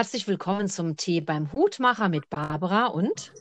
[0.00, 3.34] Herzlich willkommen zum Tee beim Hutmacher mit Barbara und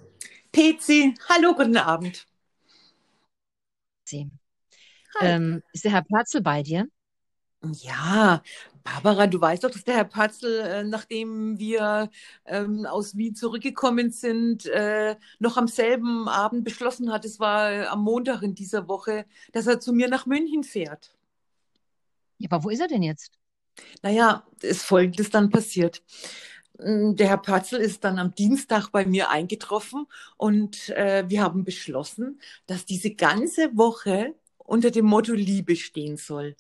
[0.52, 1.16] Pezi.
[1.30, 2.28] Hallo, guten Abend.
[5.22, 6.86] Ähm, ist der Herr Platzel bei dir?
[7.64, 8.44] Ja,
[8.84, 12.10] Barbara, du weißt doch, dass der Herr Patzel, äh, nachdem wir
[12.44, 18.04] ähm, aus Wien zurückgekommen sind, äh, noch am selben Abend beschlossen hat, es war am
[18.04, 21.16] Montag in dieser Woche, dass er zu mir nach München fährt.
[22.38, 23.40] Ja, aber wo ist er denn jetzt?
[24.02, 26.04] Naja, es folgendes dann passiert.
[26.80, 30.08] Mm, Der Herr Patzel ist dann am Dienstag bei mir eingetroffen
[30.38, 36.56] und äh, wir haben beschlossen, dass diese ganze Woche unter dem Motto Liebe stehen soll.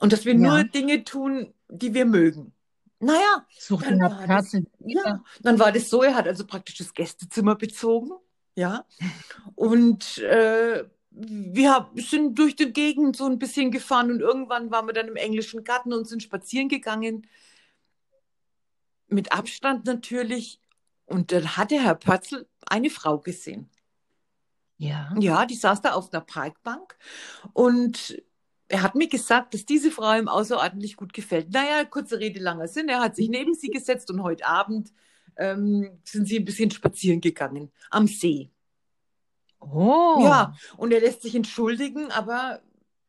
[0.00, 0.38] Und dass wir Ja.
[0.38, 2.52] nur Dinge tun, die wir mögen.
[2.98, 6.78] Naja, Sucht dann der war das, ja, dann war das so, er hat also praktisch
[6.78, 8.10] das Gästezimmer bezogen,
[8.54, 8.84] ja.
[9.54, 14.94] Und äh, wir sind durch die Gegend so ein bisschen gefahren und irgendwann waren wir
[14.94, 17.26] dann im englischen Garten und sind spazieren gegangen.
[19.12, 20.60] Mit Abstand natürlich.
[21.06, 23.68] Und dann hat der Herr Pötzl eine Frau gesehen.
[24.78, 25.14] Ja.
[25.18, 26.96] Ja, die saß da auf einer Parkbank
[27.52, 28.20] und
[28.68, 31.52] er hat mir gesagt, dass diese Frau ihm außerordentlich gut gefällt.
[31.52, 32.88] Naja, kurze Rede, langer Sinn.
[32.88, 34.92] Er hat sich neben sie gesetzt und heute Abend
[35.36, 38.50] ähm, sind sie ein bisschen spazieren gegangen am See.
[39.60, 40.20] Oh.
[40.22, 42.60] Ja, und er lässt sich entschuldigen, aber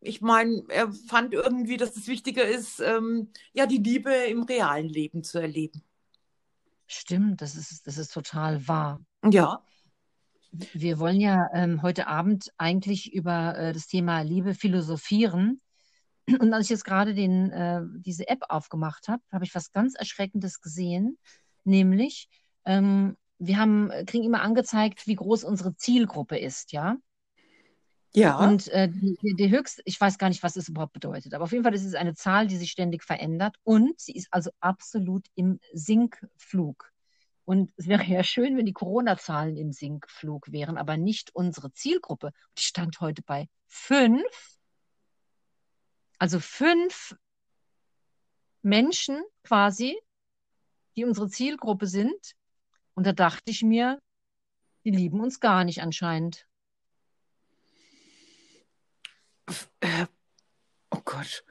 [0.01, 4.89] ich meine, er fand irgendwie, dass es wichtiger ist, ähm, ja, die Liebe im realen
[4.89, 5.81] Leben zu erleben.
[6.87, 9.01] Stimmt, das ist, das ist total wahr.
[9.29, 9.63] Ja,
[10.73, 15.61] Wir wollen ja ähm, heute Abend eigentlich über äh, das Thema Liebe philosophieren.
[16.39, 19.95] Und als ich jetzt gerade den, äh, diese App aufgemacht habe, habe ich was ganz
[19.95, 21.17] Erschreckendes gesehen,
[21.63, 22.29] nämlich
[22.65, 26.97] ähm, wir haben, kriegen immer angezeigt, wie groß unsere Zielgruppe ist, ja.
[28.15, 31.51] Ja, Und äh, die, höchste, ich weiß gar nicht, was es überhaupt bedeutet, aber auf
[31.51, 35.25] jeden Fall ist es eine Zahl, die sich ständig verändert und sie ist also absolut
[35.35, 36.91] im Sinkflug.
[37.45, 42.31] Und es wäre ja schön, wenn die Corona-Zahlen im Sinkflug wären, aber nicht unsere Zielgruppe.
[42.57, 44.23] Die stand heute bei fünf,
[46.19, 47.15] also fünf
[48.61, 49.97] Menschen quasi,
[50.95, 52.35] die unsere Zielgruppe sind.
[52.93, 53.99] Und da dachte ich mir,
[54.85, 56.45] die lieben uns gar nicht anscheinend.
[60.95, 61.43] Oh Gott,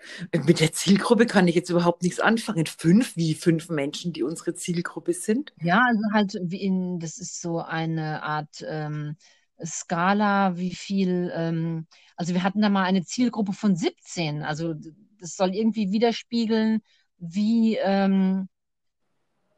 [0.47, 2.67] mit der Zielgruppe kann ich jetzt überhaupt nichts anfangen.
[2.67, 5.53] Fünf, wie fünf Menschen, die unsere Zielgruppe sind?
[5.61, 9.17] Ja, also halt wie in, das ist so eine Art ähm,
[9.65, 11.87] Skala, wie viel, ähm,
[12.17, 14.43] also wir hatten da mal eine Zielgruppe von 17.
[14.43, 14.75] Also
[15.19, 16.81] das soll irgendwie widerspiegeln,
[17.19, 18.49] wie ähm,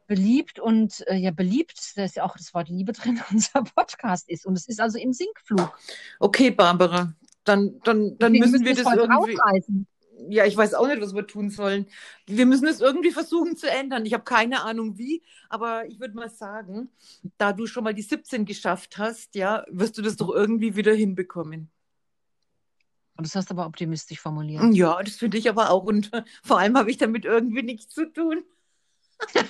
[0.07, 4.29] beliebt und äh, ja beliebt, da ist ja auch das Wort Liebe drin, unser Podcast
[4.29, 4.47] ist.
[4.47, 5.79] Und es ist also im Sinkflug.
[6.21, 9.39] Okay, Barbara, dann, dann, dann müssen müssen wir das irgendwie.
[9.39, 9.87] aufreißen.
[10.29, 11.87] Ja, ich weiß auch nicht, was wir tun sollen.
[12.27, 14.07] Wir müssen es irgendwie versuchen zu ändern.
[14.07, 16.89] Ich habe keine Ahnung wie, aber ich würde mal sagen,
[17.37, 20.95] da du schon mal die 17 geschafft hast, ja, wirst du das doch irgendwie wieder
[20.95, 21.71] hinbekommen.
[23.17, 24.63] Und das hast du aber optimistisch formuliert.
[24.73, 25.85] Ja, das finde ich aber auch.
[25.85, 26.11] Und
[26.43, 28.45] vor allem habe ich damit irgendwie nichts zu tun.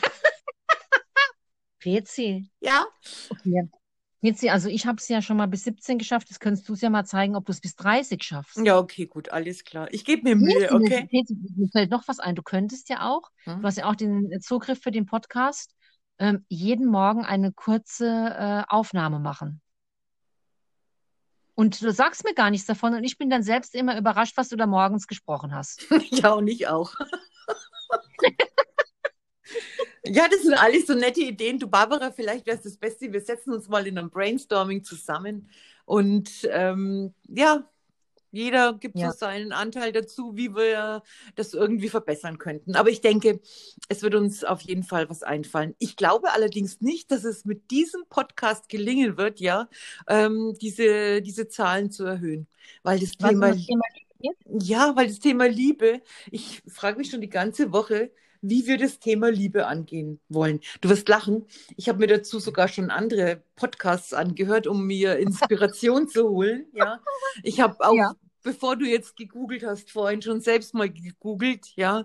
[1.84, 2.50] Rezi.
[2.60, 2.86] Ja,
[3.28, 3.68] Okay.
[4.24, 6.30] Rezi, also ich habe es ja schon mal bis 17 geschafft.
[6.30, 8.56] Jetzt könntest du es ja mal zeigen, ob du es bis 30 schaffst.
[8.56, 9.86] ja, okay, gut, alles klar.
[9.92, 11.06] Ich gebe mir Mühe, okay?
[11.10, 12.34] Mir fällt noch was ein.
[12.34, 13.60] Du könntest ja auch, Hm?
[13.60, 15.74] du hast ja auch den Zugriff für den Podcast,
[16.18, 19.60] ähm, jeden Morgen eine kurze äh, Aufnahme machen.
[21.56, 24.48] Und du sagst mir gar nichts davon und ich bin dann selbst immer überrascht, was
[24.48, 25.86] du da morgens gesprochen hast.
[26.10, 26.94] Ja, und ich auch.
[30.06, 31.58] Ja, das sind alles so nette Ideen.
[31.58, 33.12] Du, Barbara, vielleicht wäre es das Beste.
[33.12, 35.48] Wir setzen uns mal in einem Brainstorming zusammen
[35.86, 37.68] und ähm, ja,
[38.32, 39.12] jeder gibt Ja.
[39.12, 41.02] so seinen Anteil dazu, wie wir
[41.36, 42.74] das irgendwie verbessern könnten.
[42.76, 43.40] Aber ich denke,
[43.88, 45.74] es wird uns auf jeden Fall was einfallen.
[45.78, 49.68] Ich glaube allerdings nicht, dass es mit diesem Podcast gelingen wird, ja,
[50.08, 52.48] ähm, diese, diese Zahlen zu erhöhen.
[52.82, 54.36] Weil das Was Thema, das Thema geht?
[54.44, 58.10] ja, weil das Thema Liebe, ich frage mich schon die ganze Woche,
[58.46, 60.60] wie wir das Thema Liebe angehen wollen.
[60.82, 61.46] Du wirst lachen.
[61.76, 66.66] Ich habe mir dazu sogar schon andere Podcasts angehört, um mir Inspiration zu holen.
[66.74, 67.00] Ja,
[67.42, 68.12] ich habe auch, Ja.
[68.42, 71.72] bevor du jetzt gegoogelt hast, vorhin schon selbst mal gegoogelt.
[71.76, 72.04] Ja,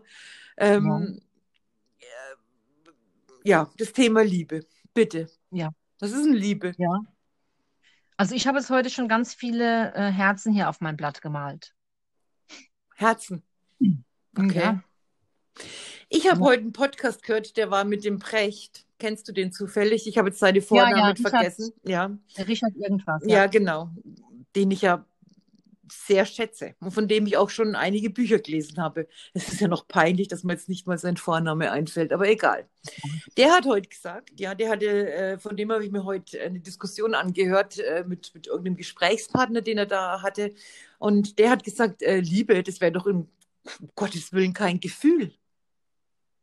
[0.58, 1.20] ähm,
[2.00, 2.06] äh,
[3.44, 4.62] ja, das Thema Liebe.
[4.94, 5.30] Bitte.
[5.52, 5.72] Ja.
[6.00, 6.74] Was ist denn Liebe?
[6.78, 7.02] Ja.
[8.16, 11.74] Also ich habe jetzt heute schon ganz viele äh, Herzen hier auf mein Blatt gemalt.
[12.96, 13.44] Herzen.
[14.38, 14.60] Okay.
[14.60, 14.84] Ja.
[16.10, 16.46] Ich habe Ja.
[16.46, 18.86] heute einen Podcast gehört, der war mit dem Precht.
[18.98, 20.08] Kennst du den zufällig?
[20.08, 21.30] Ich habe jetzt seine Ja, Vornamen ja, Richard.
[21.32, 21.74] vergessen.
[21.84, 23.22] Ja, Der Richard irgendwas.
[23.26, 23.90] ja, genau.
[24.56, 25.06] Den ich ja
[25.92, 29.08] sehr schätze und von dem ich auch schon einige Bücher gelesen habe.
[29.34, 32.68] Es ist ja noch peinlich, dass mir jetzt nicht mal sein Vorname einfällt, aber egal.
[33.38, 36.60] Der hat heute gesagt, ja, der hatte, äh, von dem habe ich mir heute eine
[36.60, 40.54] Diskussion angehört äh, mit, mit irgendeinem Gesprächspartner, den er da hatte.
[41.00, 43.28] Und der hat gesagt, äh, Liebe, das wäre doch um
[43.96, 45.34] Gottes Willen kein Gefühl.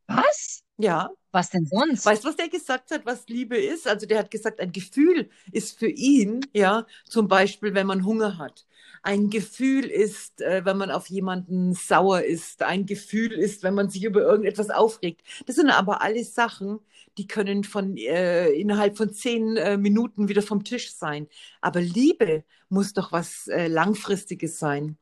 [0.07, 0.63] Was?
[0.79, 1.11] Ja.
[1.33, 2.07] Was denn sonst?
[2.07, 3.87] Weißt du, was der gesagt hat, was Liebe ist?
[3.87, 8.39] Also der hat gesagt, ein Gefühl ist für ihn, ja, zum Beispiel, wenn man Hunger
[8.39, 8.67] hat.
[9.03, 12.63] Ein Gefühl ist, äh, wenn man auf jemanden sauer ist.
[12.63, 15.23] Ein Gefühl ist, wenn man sich über irgendetwas aufregt.
[15.47, 16.81] Das sind aber alles Sachen,
[17.19, 21.29] die können von äh, innerhalb von zehn äh, Minuten wieder vom Tisch sein.
[21.61, 24.97] Aber Liebe muss doch was äh, Langfristiges sein.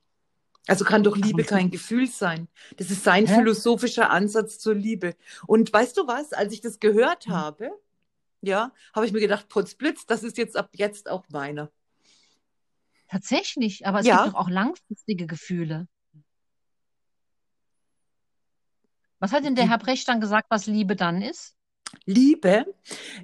[0.66, 2.48] Also kann doch Liebe kein Gefühl sein.
[2.78, 3.34] Das ist sein Hä?
[3.34, 5.14] philosophischer Ansatz zur Liebe.
[5.46, 7.32] Und weißt du was, als ich das gehört hm.
[7.34, 7.70] habe,
[8.40, 11.70] ja, habe ich mir gedacht, Putzblitz, das ist jetzt ab jetzt auch meiner.
[13.08, 14.22] Tatsächlich, aber es ja.
[14.22, 15.86] gibt doch auch langfristige Gefühle.
[19.18, 21.56] Was hat denn der Herr Brecht dann gesagt, was Liebe dann ist?
[22.04, 22.66] Liebe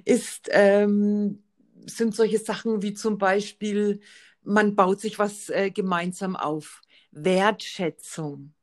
[0.05, 1.43] ist, ähm,
[1.85, 4.01] sind solche Sachen wie zum Beispiel,
[4.43, 6.81] man baut sich was äh, gemeinsam auf.
[7.11, 8.53] Wertschätzung.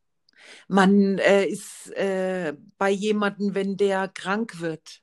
[0.66, 5.02] Man äh, ist äh, bei jemandem, wenn der krank wird.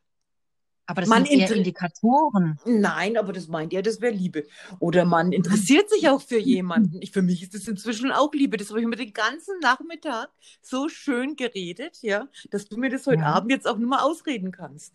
[0.88, 2.60] Aber das man sind eher Indikatoren.
[2.66, 4.46] Nein, aber das meint ja, das wäre Liebe.
[4.80, 7.02] Oder man interessiert sich auch für jemanden.
[7.02, 8.58] Ich, für mich ist das inzwischen auch Liebe.
[8.58, 10.30] Das habe ich mir den ganzen Nachmittag
[10.62, 13.34] so schön geredet, ja, dass du mir das heute ja.
[13.34, 14.94] Abend jetzt auch nur mal ausreden kannst.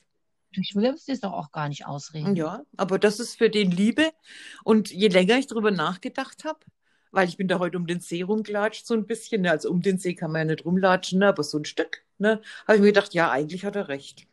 [0.53, 2.37] Ich will es doch auch gar nicht ausreden.
[2.37, 4.11] Ja, aber das ist für den Liebe.
[4.65, 6.61] Und je länger ich darüber nachgedacht habe,
[7.11, 9.43] weil ich bin da heute um den See rumgelatscht, so ein bisschen.
[9.43, 9.51] Ne?
[9.51, 11.29] Also um den See kann man ja nicht rumlatschen, ne?
[11.29, 12.05] aber so ein Stück.
[12.19, 12.41] Ne?
[12.67, 14.27] Habe ich mir gedacht, ja, eigentlich hat er recht.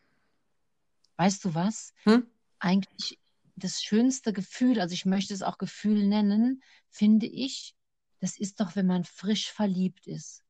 [1.18, 1.94] Weißt du was?
[2.04, 2.28] Hm?
[2.60, 3.20] Eigentlich
[3.56, 7.76] das schönste Gefühl, also ich möchte es auch Gefühl nennen, finde ich,
[8.20, 10.44] das ist doch, wenn man frisch verliebt ist.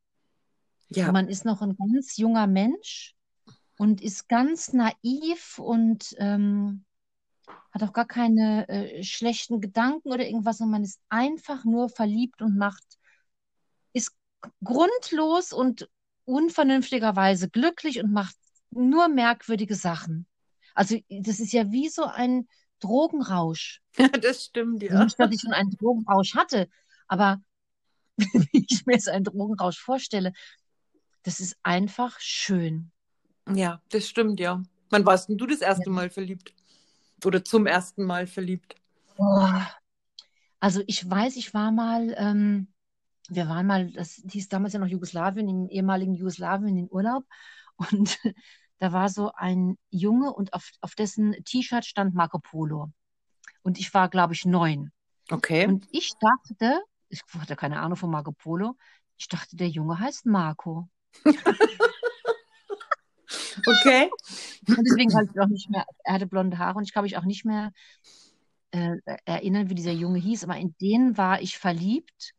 [0.90, 1.08] Ja.
[1.08, 3.16] Und man ist noch ein ganz junger Mensch
[3.78, 6.86] und ist ganz naiv und ähm,
[7.72, 12.42] hat auch gar keine äh, schlechten Gedanken oder irgendwas und man ist einfach nur verliebt
[12.42, 12.84] und macht,
[13.94, 14.16] ist
[14.64, 15.90] grundlos und
[16.26, 18.36] unvernünftigerweise glücklich und macht
[18.72, 20.28] nur merkwürdige Sachen.
[20.74, 22.48] Also das ist ja wie so ein
[22.80, 23.82] Drogenrausch.
[23.98, 25.04] Ja, das stimmt, ja.
[25.04, 26.70] Nicht, dass ich schon einen Drogenrausch hatte,
[27.08, 27.42] aber
[28.18, 30.34] wie ich mir so einen Drogenrausch vorstelle,
[31.24, 32.92] das ist einfach schön.
[33.52, 34.62] Ja, das stimmt, ja.
[34.90, 35.92] Wann warst denn du das erste ja.
[35.92, 36.54] Mal verliebt?
[37.26, 38.76] Oder zum ersten Mal verliebt?
[39.18, 39.50] Oh.
[40.60, 42.68] Also ich weiß, ich war mal, ähm,
[43.30, 47.26] wir waren mal, das hieß damals ja noch Jugoslawien, im ehemaligen Jugoslawien in Urlaub.
[47.76, 48.18] Und
[48.80, 52.92] da war so ein Junge und auf, auf dessen T-Shirt stand Marco Polo.
[53.64, 54.92] Und ich war, glaube ich, neun.
[55.30, 55.68] Okay.
[55.68, 58.78] Und ich dachte, ich hatte keine Ahnung von Marco Polo,
[59.18, 60.88] ich dachte, der Junge heißt Marco.
[63.68, 64.10] Okay.
[64.68, 67.18] Und deswegen konnte ich auch nicht mehr, er hatte blonde Haare und ich kann mich
[67.18, 67.72] auch nicht mehr
[68.72, 72.34] äh, erinnern, wie dieser Junge hieß, aber in den war ich verliebt.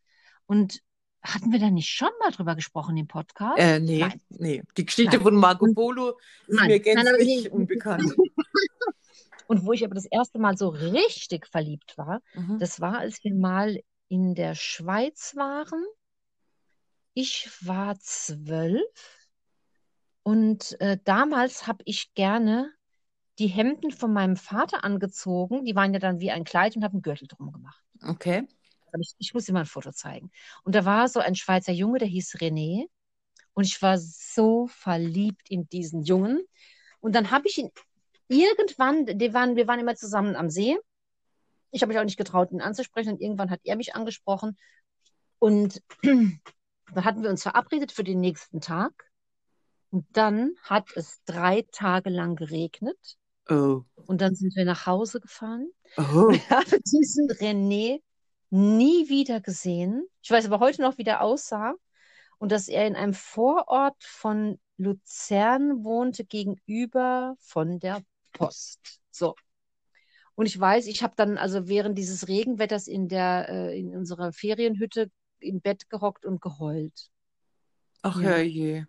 [0.47, 0.81] Und
[1.23, 3.59] hatten wir da nicht schon mal drüber gesprochen im Podcast?
[3.59, 4.21] Äh, nee, Nein.
[4.31, 4.63] nee.
[4.77, 5.23] Die Geschichte Nein.
[5.23, 6.69] von Marco Polo ist Nein.
[6.69, 8.15] mir gänzlich Nein, unbekannt.
[9.47, 12.59] Und wo ich aber das erste Mal so richtig verliebt war, mhm.
[12.59, 15.85] das war, als wir mal in der Schweiz waren.
[17.15, 19.18] Ich war zwölf
[20.29, 22.71] und äh, damals habe ich gerne
[23.39, 25.65] die Hemden von meinem Vater angezogen.
[25.65, 27.83] Die waren ja dann wie ein Kleid und habe einen Gürtel drum gemacht.
[28.07, 28.47] Okay.
[29.01, 30.31] Ich, ich muss dir mal ein Foto zeigen.
[30.65, 32.91] Und da war so ein Schweizer Junge, der hieß René.
[33.55, 36.43] Und ich war so verliebt in diesen Jungen.
[37.01, 37.71] Und dann habe ich ihn
[38.29, 40.77] irgendwann, die waren, wir waren immer zusammen am See.
[41.71, 43.15] Ich habe mich auch nicht getraut, ihn anzusprechen.
[43.15, 44.59] Und irgendwann hat er mich angesprochen.
[45.39, 46.39] Und dann
[46.97, 49.08] hatten wir uns verabredet für den nächsten Tag.
[49.91, 53.17] Und dann hat es drei Tage lang geregnet.
[53.49, 53.83] Oh.
[54.07, 55.71] Und dann sind wir nach Hause gefahren.
[55.97, 56.31] Oh.
[56.31, 58.03] Ich habe diesen René
[58.51, 60.07] nie wieder gesehen.
[60.23, 61.75] Ich weiß aber heute noch, wie der aussah.
[62.39, 68.03] Und dass er in einem Vorort von Luzern wohnte, gegenüber von der
[68.33, 69.01] Post.
[69.11, 69.35] So.
[70.35, 74.33] Und ich weiß, ich habe dann also während dieses Regenwetters in der äh, in unserer
[74.33, 77.11] Ferienhütte im Bett gehockt und geheult.
[78.03, 78.85] Ach ja, je.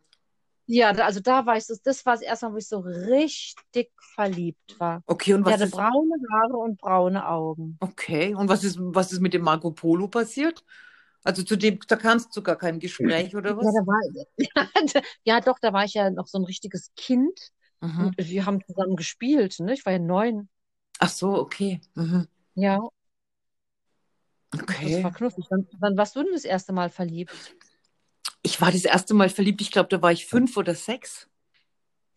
[0.71, 3.91] Ja, also da war ich so, das war das erste Mal, wo ich so richtig
[4.13, 5.01] verliebt war.
[5.07, 5.71] Okay, und was er hatte ist...
[5.75, 7.79] braune Haare und braune Augen.
[7.81, 10.63] Okay, und was ist, was ist mit dem Marco Polo passiert?
[11.23, 13.65] Also zu dem, da kamst du zu gar keinem Gespräch oder was?
[13.65, 17.51] Ja, da war, ja, doch, da war ich ja noch so ein richtiges Kind.
[17.81, 18.05] Mhm.
[18.05, 19.73] Und wir haben zusammen gespielt, ne?
[19.73, 20.49] Ich war ja neun.
[20.99, 21.81] Ach so, okay.
[21.95, 22.27] Mhm.
[22.55, 22.79] Ja.
[24.81, 25.03] Das Okay.
[25.03, 25.45] war knuffig.
[25.49, 27.55] Wann, wann warst du denn das erste Mal verliebt?
[28.41, 31.27] Ich war das erste Mal verliebt, ich glaube, da war ich fünf oder sechs.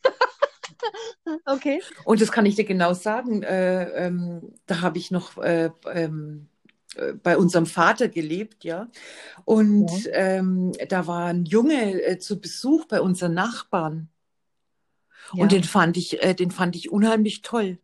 [1.46, 1.80] Okay.
[2.04, 3.42] Und das kann ich dir genau sagen.
[3.42, 6.48] Äh, ähm, da habe ich noch äh, ähm,
[6.96, 8.88] äh, bei unserem Vater gelebt, ja.
[9.44, 14.08] Und ähm, da war ein Junge äh, zu Besuch bei unseren Nachbarn.
[15.34, 15.42] Ja.
[15.42, 17.78] Und den fand ich, äh, den fand ich unheimlich toll.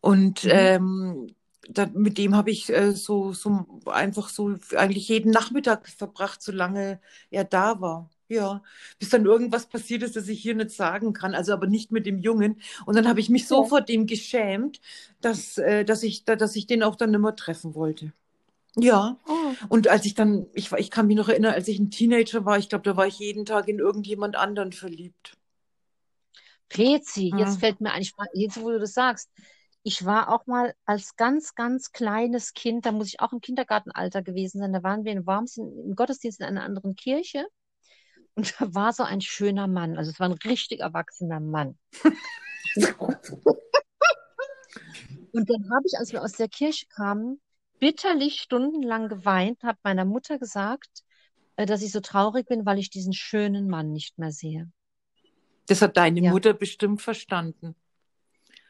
[0.00, 0.50] Und Mhm.
[0.52, 1.34] ähm,
[1.68, 7.00] da, mit dem habe ich äh, so, so einfach so eigentlich jeden Nachmittag verbracht, solange
[7.30, 8.10] er da war.
[8.28, 8.62] Ja,
[8.98, 12.06] bis dann irgendwas passiert ist, das ich hier nicht sagen kann, also aber nicht mit
[12.06, 12.60] dem Jungen.
[12.86, 13.64] Und dann habe ich mich so Ja.
[13.64, 14.80] vor dem geschämt,
[15.20, 18.12] dass, äh, dass ich, da, dass ich den auch dann nicht mehr treffen wollte.
[18.76, 19.56] Ja, Oh.
[19.68, 22.58] und als ich dann, ich, ich kann mich noch erinnern, als ich ein Teenager war,
[22.58, 25.34] ich glaube, da war ich jeden Tag in irgendjemand anderen verliebt.
[26.68, 27.38] Pezi, Ja.
[27.38, 28.04] jetzt fällt mir ein,
[28.34, 29.30] jetzt wo du das sagst,
[29.84, 34.22] ich war auch mal als ganz, ganz kleines Kind, da muss ich auch im Kindergartenalter
[34.22, 37.46] gewesen sein, da waren wir in Worms im Gottesdienst in einer anderen Kirche
[38.34, 41.78] und da war so ein schöner Mann, also es war ein richtig erwachsener Mann.
[45.32, 47.40] Und dann habe ich, als wir aus der Kirche kamen,
[47.80, 51.02] bitterlich stundenlang geweint, habe meiner Mutter gesagt,
[51.56, 54.70] äh, dass ich so traurig bin, weil ich diesen schönen Mann nicht mehr sehe.
[55.66, 56.30] Das hat deine Ja.
[56.30, 57.74] Mutter bestimmt verstanden.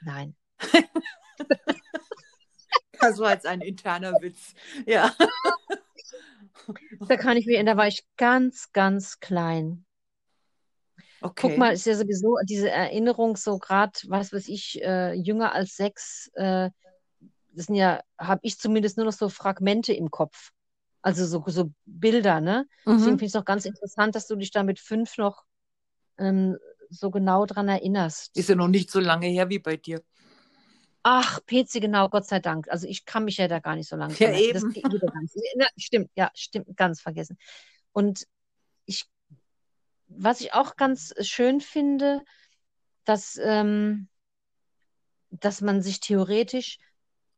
[0.03, 0.35] Nein.
[3.01, 4.55] War jetzt ein interner Witz.
[4.87, 5.15] Ja.
[7.09, 9.85] Da kann ich mich erinnern, da war ich ganz, ganz klein.
[11.21, 11.49] Okay.
[11.49, 15.77] Guck mal, ist ja sowieso diese Erinnerung so gerade, was weiß ich, äh, jünger als
[15.77, 16.71] sechs, äh,
[17.53, 20.51] das sind ja, habe ich zumindest nur noch so Fragmente im Kopf.
[21.03, 22.67] Also so, so Bilder, ne?
[22.87, 23.05] Deswegen Mhm.
[23.05, 25.45] finde ich es noch ganz interessant, dass du dich da mit fünf noch
[26.19, 26.57] ähm,
[26.89, 28.37] so genau dran erinnerst.
[28.37, 30.03] Ist ja noch nicht so lange her wie bei dir.
[31.07, 32.67] Ach, PC, genau, Gott sei Dank.
[32.71, 34.55] Also ich kann mich ja da gar nicht so lange Ja, erinnern.
[34.55, 34.73] Das eben.
[34.73, 35.35] geht wieder ganz.
[35.55, 37.37] Ja, stimmt, ja, stimmt, ganz vergessen.
[37.93, 38.27] Und
[38.87, 39.05] ich,
[40.09, 42.23] was ich auch ganz schön finde,
[43.05, 44.09] dass, ähm,
[45.29, 46.79] dass man sich theoretisch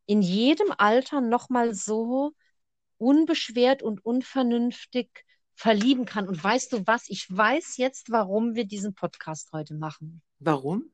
[0.06, 2.34] in jedem Alter nochmal so
[2.98, 5.24] unbeschwert und unvernünftig
[5.56, 6.28] verlieben kann.
[6.28, 7.08] Und weißt du was?
[7.08, 10.22] Ich weiß jetzt, warum wir diesen Podcast heute machen.
[10.38, 10.92] Warum?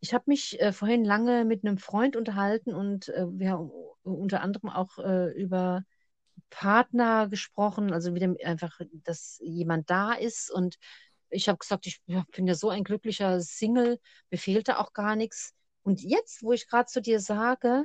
[0.00, 3.70] Ich habe mich äh, vorhin lange mit einem Freund unterhalten und äh, wir haben
[4.02, 5.84] unter anderem auch äh, über
[6.50, 10.50] Partner gesprochen, also wieder einfach, dass jemand da ist.
[10.50, 10.76] Und
[11.30, 13.98] ich habe gesagt, ich bin ja so ein glücklicher Single,
[14.30, 15.54] mir fehlt da auch gar nichts.
[15.82, 17.84] Und jetzt, wo ich gerade zu dir sage,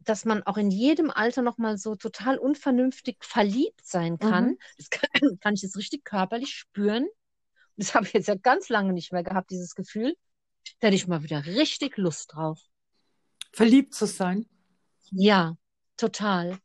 [0.00, 4.58] dass man auch in jedem Alter nochmal so total unvernünftig verliebt sein kann, Mhm.
[4.76, 7.06] das kann, kann ich jetzt richtig körperlich spüren.
[7.76, 10.16] Das habe ich jetzt ja ganz lange nicht mehr gehabt, dieses Gefühl.
[10.80, 12.60] Da hätte ich mal wieder richtig Lust drauf.
[13.52, 14.46] Verliebt zu sein?
[15.10, 15.56] Ja,
[15.96, 16.58] total.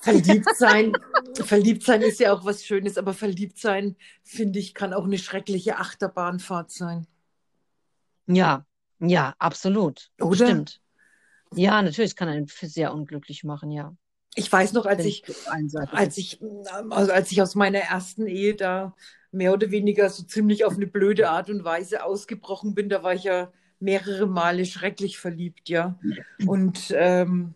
[0.00, 0.92] Verliebt sein,
[1.34, 5.18] verliebt sein ist ja auch was Schönes, aber verliebt sein, finde ich, kann auch eine
[5.18, 7.06] schreckliche Achterbahnfahrt sein.
[8.26, 8.66] Ja,
[8.98, 10.10] ja, absolut.
[10.20, 10.46] Oder?
[10.46, 10.80] Stimmt.
[11.54, 13.94] Ja, natürlich, es kann einen sehr unglücklich machen, ja.
[14.34, 15.24] Ich weiß noch, als ich,
[15.90, 16.40] als ich,
[16.90, 18.94] also als ich aus meiner ersten Ehe da
[19.36, 23.14] mehr oder weniger so ziemlich auf eine blöde Art und Weise ausgebrochen bin, da war
[23.14, 25.98] ich ja mehrere Male schrecklich verliebt, ja.
[26.46, 27.54] Und ähm,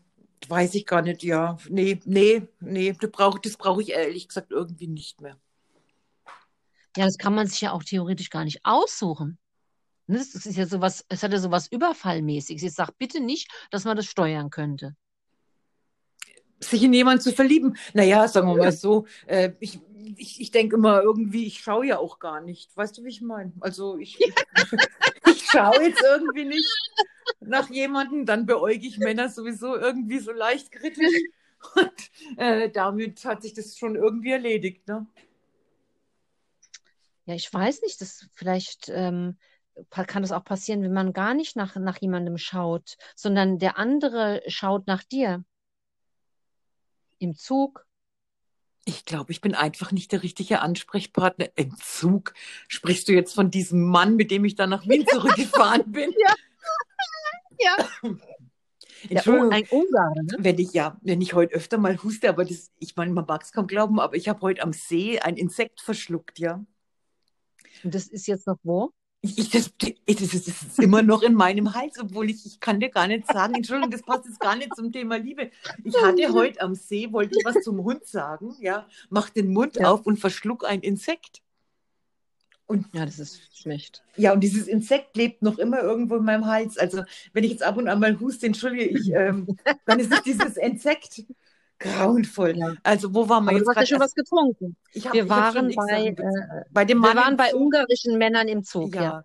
[0.48, 1.56] weiß ich gar nicht, ja.
[1.68, 5.38] Nee, nee, nee, das brauche das brauch ich ehrlich gesagt irgendwie nicht mehr.
[6.96, 9.38] Ja, das kann man sich ja auch theoretisch gar nicht aussuchen.
[10.06, 12.62] Ne, Das ist ja sowas, es hat ja sowas Überfallmäßiges.
[12.62, 14.96] Jetzt sag bitte nicht, dass man das steuern könnte.
[16.62, 17.76] sich in jemanden zu verlieben.
[17.94, 19.80] Naja, sagen wir mal so, äh, ich,
[20.18, 22.76] ich, ich denke immer irgendwie, ich schaue ja auch gar nicht.
[22.76, 23.52] Weißt du, wie ich meine?
[23.60, 26.68] Also ich, ich schaue jetzt irgendwie nicht
[27.40, 31.22] nach jemandem, dann beäuge ich Männer sowieso irgendwie so leicht kritisch.
[31.74, 35.06] Und äh, damit hat sich das schon irgendwie erledigt, ne?
[37.26, 39.36] Ja, ich weiß nicht, das vielleicht ähm,
[39.90, 44.42] kann das auch passieren, wenn man gar nicht nach, nach jemandem schaut, sondern der andere
[44.48, 45.44] schaut nach dir.
[47.18, 47.86] Im Zug.
[48.84, 51.48] Ich glaube, ich bin einfach nicht der richtige Ansprechpartner.
[51.56, 52.34] Im Zug
[52.66, 56.12] sprichst du jetzt von diesem Mann, mit dem ich dann nach Wien zurückgefahren bin.
[56.18, 56.34] Ja.
[57.62, 57.76] Ja.
[59.04, 59.52] Der, Entschuldigung.
[59.52, 60.36] ein Ungar, ne?
[60.38, 63.42] Wenn ich ja, wenn ich heute öfter mal huste, aber das, ich meine, man mag
[63.42, 66.64] es kaum glauben, aber ich habe heute am See ein Insekt verschluckt, ja.
[67.82, 68.92] Und das ist jetzt noch wo?
[69.22, 69.90] Ich, das, das,
[70.32, 73.26] ist, das ist immer noch in meinem Hals, obwohl ich, ich kann dir gar nicht
[73.26, 75.50] sagen, Entschuldigung, das passt jetzt gar nicht zum Thema Liebe.
[75.84, 79.76] Ich hatte heute am See, wollte ich was zum Hund sagen, ja, mach den Mund
[79.76, 79.90] Ja.
[79.90, 81.42] auf und verschluck ein Insekt.
[82.66, 84.02] Und Ja, das ist schlecht.
[84.16, 86.78] ja, und dieses Insekt lebt noch immer irgendwo in meinem Hals.
[86.78, 87.02] Also,
[87.34, 89.48] wenn ich jetzt ab und an mal huste, entschuldige ich, ähm,
[89.84, 91.24] dann ist es dieses Insekt.
[91.80, 92.56] Grauenvoll.
[92.56, 92.74] Ja.
[92.84, 94.76] Also, wo waren wir Aber jetzt du hast ja schon was getrunken.
[94.92, 96.14] Ich hab- Wir waren bei, äh,
[96.70, 97.60] bei dem wir Mann waren im bei Zug.
[97.60, 99.02] ungarischen Männern im Zug, ja.
[99.02, 99.24] Ja.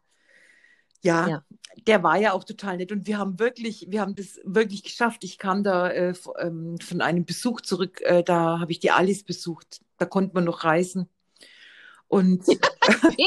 [1.01, 1.43] Ja, Ja.
[1.85, 5.23] der war ja auch total nett und wir haben wirklich, wir haben das wirklich geschafft.
[5.23, 9.23] Ich kam da äh, ähm, von einem Besuch zurück, äh, da habe ich die Alice
[9.23, 9.81] besucht.
[9.97, 11.07] Da konnte man noch reisen.
[12.07, 12.43] Und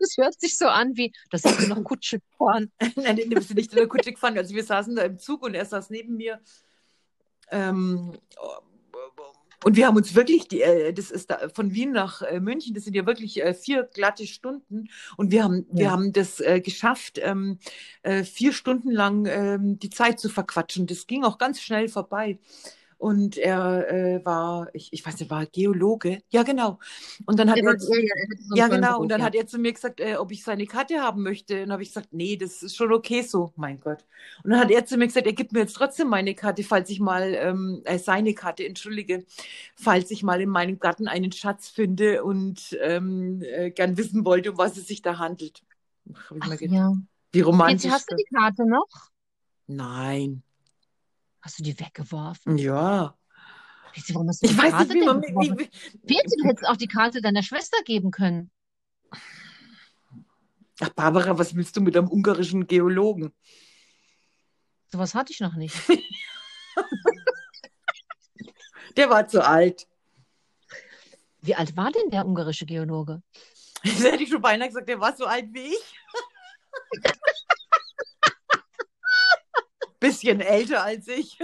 [0.00, 2.70] Das hört sich so an wie, das sind wir noch Kutsche gefahren.
[2.96, 4.36] nein, wir sind nicht in der Kutsche gefahren.
[4.36, 6.40] Also wir saßen da im Zug und er saß neben mir.
[7.54, 8.12] Ähm,
[9.64, 12.84] und wir haben uns wirklich, äh, das ist da, von Wien nach äh, München, das
[12.84, 14.88] sind ja wirklich äh, vier glatte Stunden.
[15.16, 15.90] Und wir haben, wir Ja.
[15.92, 17.58] haben das geschafft, ähm,
[18.02, 20.86] äh, vier Stunden lang ähm, die Zeit zu verquatschen.
[20.86, 22.38] Das ging auch ganz schnell vorbei.
[22.98, 26.22] Und er äh, war, ich, ich weiß nicht, war Geologe?
[26.30, 26.78] Ja, genau.
[27.26, 28.14] Und dann hat Er er, war- ja,
[28.52, 28.92] ja, er genau.
[28.92, 29.24] Beruf, Und dann ja.
[29.24, 31.54] hat er zu mir gesagt, äh, ob ich seine Karte haben möchte.
[31.54, 34.04] Und dann habe ich gesagt, nee, das ist schon okay so, mein Gott.
[34.42, 36.90] Und dann hat er zu mir gesagt, er gibt mir jetzt trotzdem meine Karte, falls
[36.90, 39.24] ich mal, ähm, äh, seine Karte, entschuldige,
[39.76, 44.52] falls ich mal in meinem Garten einen Schatz finde und ähm, äh, gern wissen wollte,
[44.52, 45.62] um was es sich da handelt.
[46.12, 46.92] Ach, Ach, ja.
[47.32, 47.84] wie romantisch.
[47.84, 48.88] Jetzt hast du die Karte noch?
[49.68, 50.42] Nein.
[51.44, 52.56] Hast du die weggeworfen?
[52.56, 53.14] Ja.
[53.92, 55.20] Pizzi, warum hast du Ich weiß Karte nicht, wie man.
[55.20, 55.68] Wie, wie,
[56.06, 58.50] Pizzi, du hättest auch die Karte deiner Schwester geben können.
[60.80, 63.30] ach, Barbara, was willst du mit einem ungarischen Geologen?
[64.90, 65.76] Sowas hatte ich noch nicht.
[68.96, 69.86] Der war zu alt.
[71.42, 73.22] Wie alt war denn der ungarische Geologe?
[73.82, 75.94] Das hätte ich schon beinahe gesagt, der war so alt wie ich.
[80.08, 81.38] Bisschen älter als ich.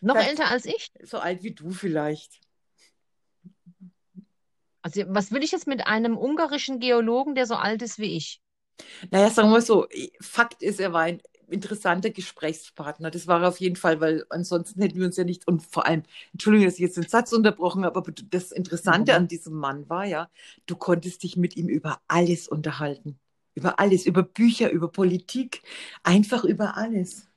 [0.00, 0.90] Noch Das- älter als ich?
[1.02, 2.40] So alt wie du vielleicht.
[4.82, 8.40] Also, was will ich jetzt mit einem ungarischen Geologen, der so alt ist wie ich?
[9.10, 9.86] Naja, sagen wir so,
[10.20, 13.10] Fakt ist, er war ein interessanter Gesprächspartner.
[13.10, 15.86] Das war er auf jeden Fall, weil ansonsten hätten wir uns ja nicht, und vor
[15.86, 16.02] allem,
[16.32, 19.16] Entschuldigung, dass ich jetzt den Satz unterbrochen habe, aber das Interessante Mhm.
[19.16, 20.30] an diesem Mann war ja,
[20.66, 23.18] du konntest dich mit ihm über alles unterhalten.
[23.54, 25.62] Über alles, über Bücher, über Politik,
[26.02, 27.28] einfach über alles.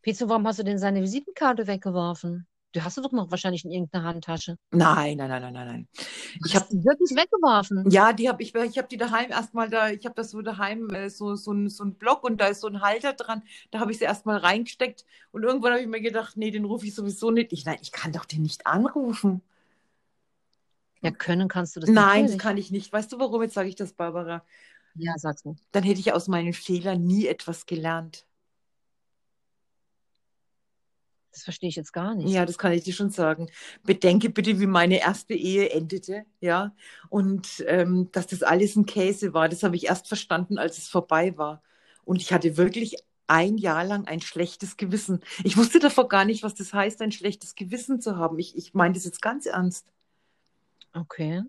[0.00, 2.46] Pizzo, warum hast du denn seine Visitenkarte weggeworfen?
[2.72, 4.56] Du hast sie doch noch wahrscheinlich in irgendeiner Handtasche.
[4.70, 5.88] Nein, nein, nein, nein, nein, nein.
[6.46, 7.88] Ich habe du wirklich weggeworfen?
[7.90, 10.88] Ja, die habe ich, ich habe die daheim erstmal da, ich habe das so daheim,
[10.88, 13.42] äh, so, so, ein, so ein Block und da ist so ein Halter dran.
[13.70, 16.86] Da habe ich sie erstmal reingesteckt und irgendwann habe ich mir gedacht, nee, den rufe
[16.86, 17.52] ich sowieso nicht.
[17.52, 19.42] Ich, nein, ich kann doch den nicht anrufen.
[21.02, 22.90] Ja, können kannst du das Nein, das kann ich nicht.
[22.90, 23.42] Weißt du, warum?
[23.42, 24.44] Jetzt sage ich das, Barbara.
[24.94, 25.56] Ja, sag's mir.
[25.72, 28.26] Dann hätte ich aus meinen Fehlern nie etwas gelernt.
[31.32, 32.28] Das verstehe ich jetzt gar nicht.
[32.28, 33.48] Ja, das kann ich dir schon sagen.
[33.84, 36.74] Bedenke bitte, wie meine erste Ehe endete, ja.
[37.08, 40.88] Und ähm, dass das alles ein Käse war, das habe ich erst verstanden, als es
[40.88, 41.62] vorbei war.
[42.04, 42.96] Und ich hatte wirklich
[43.28, 45.20] ein Jahr lang ein schlechtes Gewissen.
[45.42, 48.38] Ich wusste davor gar nicht, was das heißt, ein schlechtes Gewissen zu haben.
[48.38, 49.86] Ich, ich meine das jetzt ganz ernst.
[50.94, 51.42] Okay.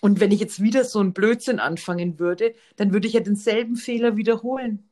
[0.00, 3.76] Und wenn ich jetzt wieder so einen Blödsinn anfangen würde, dann würde ich ja denselben
[3.76, 4.88] Fehler wiederholen.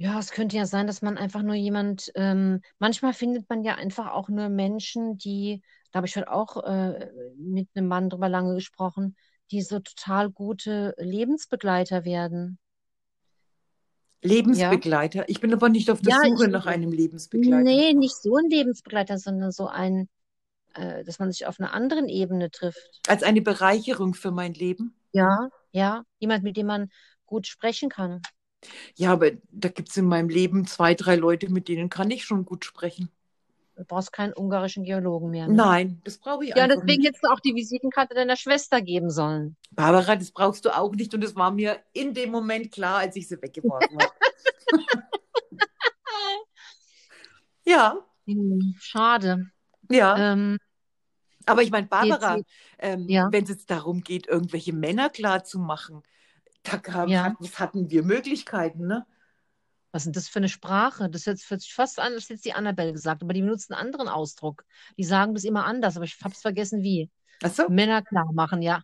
[0.00, 3.74] Ja, es könnte ja sein, dass man einfach nur jemand, ähm, manchmal findet man ja
[3.74, 8.28] einfach auch nur Menschen, die, da habe ich heute auch äh, mit einem Mann drüber
[8.28, 9.16] lange gesprochen,
[9.50, 12.58] die so total gute Lebensbegleiter werden.
[14.22, 15.28] Lebensbegleiter.
[15.28, 17.62] Ich bin aber nicht auf der Ja, Suche ich- nach einem Lebensbegleiter.
[17.62, 20.08] Nee, nicht so ein Lebensbegleiter, sondern so ein,
[20.78, 23.00] äh, dass man sich auf einer anderen Ebene trifft.
[23.08, 24.94] Als eine Bereicherung für mein Leben.
[25.12, 26.90] Ja, ja, jemand, mit dem man
[27.26, 28.22] gut sprechen kann.
[28.96, 32.24] Ja, aber da gibt es in meinem Leben zwei, drei Leute, mit denen kann ich
[32.24, 33.10] schon gut sprechen.
[33.76, 35.46] Du brauchst keinen ungarischen Geologen mehr.
[35.46, 35.54] Ne?
[35.54, 37.08] Nein, das brauche ich Ja, einfach deswegen nicht.
[37.08, 39.56] hättest du auch die Visitenkarte deiner Schwester geben sollen.
[39.70, 43.14] Barbara, das brauchst du auch nicht und das war mir in dem Moment klar, als
[43.14, 44.12] ich sie weggeworfen habe.
[47.64, 49.46] ja, Hm, Schade.
[49.90, 50.32] ja.
[50.32, 50.58] Ähm,
[51.48, 52.38] Aber ich meine, Barbara,
[52.78, 53.28] ähm, Ja.
[53.30, 56.02] wenn es jetzt darum geht, irgendwelche Männer klar zu machen,
[56.62, 57.24] da gab, Ja.
[57.24, 59.06] hat, was hatten wir Möglichkeiten, ne?
[59.90, 61.08] was ist das für eine Sprache?
[61.08, 64.08] Das hört sich fast an, als hätte die Annabelle gesagt, aber die benutzen einen anderen
[64.08, 64.64] Ausdruck.
[64.98, 67.10] Die sagen das immer anders, aber ich hab's vergessen, wie.
[67.42, 68.82] Achso, Männer klar machen, ja.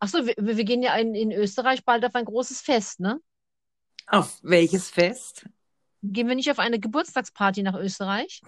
[0.00, 3.20] Ach so, wir, wir gehen ja in, in Österreich bald auf ein großes Fest, ne?
[4.06, 5.48] auf welches Fest?
[6.02, 8.42] Gehen wir nicht auf eine Geburtstagsparty nach Österreich?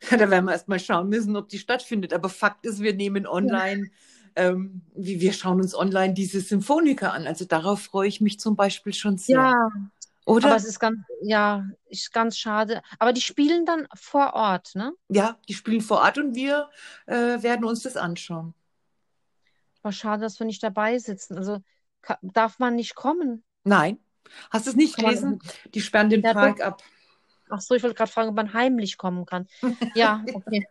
[0.10, 2.12] Da werden wir erst mal schauen müssen, ob die stattfindet.
[2.12, 3.90] Aber Fakt ist, wir nehmen online,
[4.36, 7.26] ähm, wie wir schauen uns online diese Symphoniker an.
[7.26, 9.70] Also darauf freue ich mich zum Beispiel schon sehr.
[10.24, 10.48] Oder?
[10.48, 12.82] aber es ist ganz, ja, ist ganz schade.
[12.98, 14.92] Aber die spielen dann vor Ort, ne?
[15.08, 16.68] ja, die spielen vor Ort und wir
[17.06, 18.54] äh, werden uns das anschauen.
[19.88, 21.38] furchtbar schade, dass wir nicht dabei sitzen.
[21.38, 21.60] Also
[22.22, 23.42] darf man nicht kommen?
[23.64, 23.98] Nein.
[24.50, 25.40] Hast du es nicht Kann man, gelesen?
[25.74, 26.34] Die sperren den ja.
[26.34, 26.82] Park ab.
[27.50, 29.46] Ach so, ich wollte gerade fragen, ob man heimlich kommen kann.
[29.94, 30.66] Ja, okay.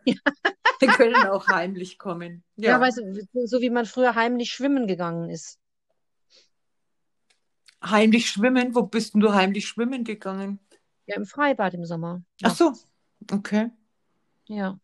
[0.80, 2.44] Wir können auch heimlich kommen.
[2.56, 2.80] Ja, Ja.
[2.80, 5.58] weißt du, so wie man früher heimlich schwimmen gegangen ist.
[7.84, 8.74] Heimlich schwimmen?
[8.74, 10.58] Wo bist denn du heimlich schwimmen gegangen?
[11.06, 12.22] Ja, im Freibad im Sommer.
[12.42, 12.72] Ach so.
[13.30, 13.70] Okay.
[14.46, 14.78] Ja.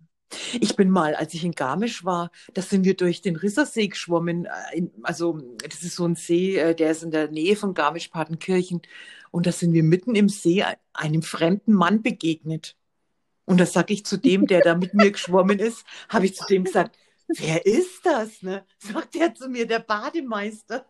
[0.60, 4.46] Ich bin mal, als ich in Garmisch war, da sind wir durch den Rissersee geschwommen.
[4.46, 8.82] Äh, Also, das ist so ein See, äh, der ist in der Nähe von Garmisch-Partenkirchen.
[9.30, 12.76] Und da sind wir mitten im See einem fremden Mann begegnet.
[13.46, 16.46] Und da sage ich zu dem, der da mit mir geschwommen ist, habe ich zu
[16.46, 16.96] dem gesagt,
[17.28, 18.42] wer ist das?
[18.42, 18.64] Ne?
[18.78, 20.86] Sagt er zu mir, der Bademeister.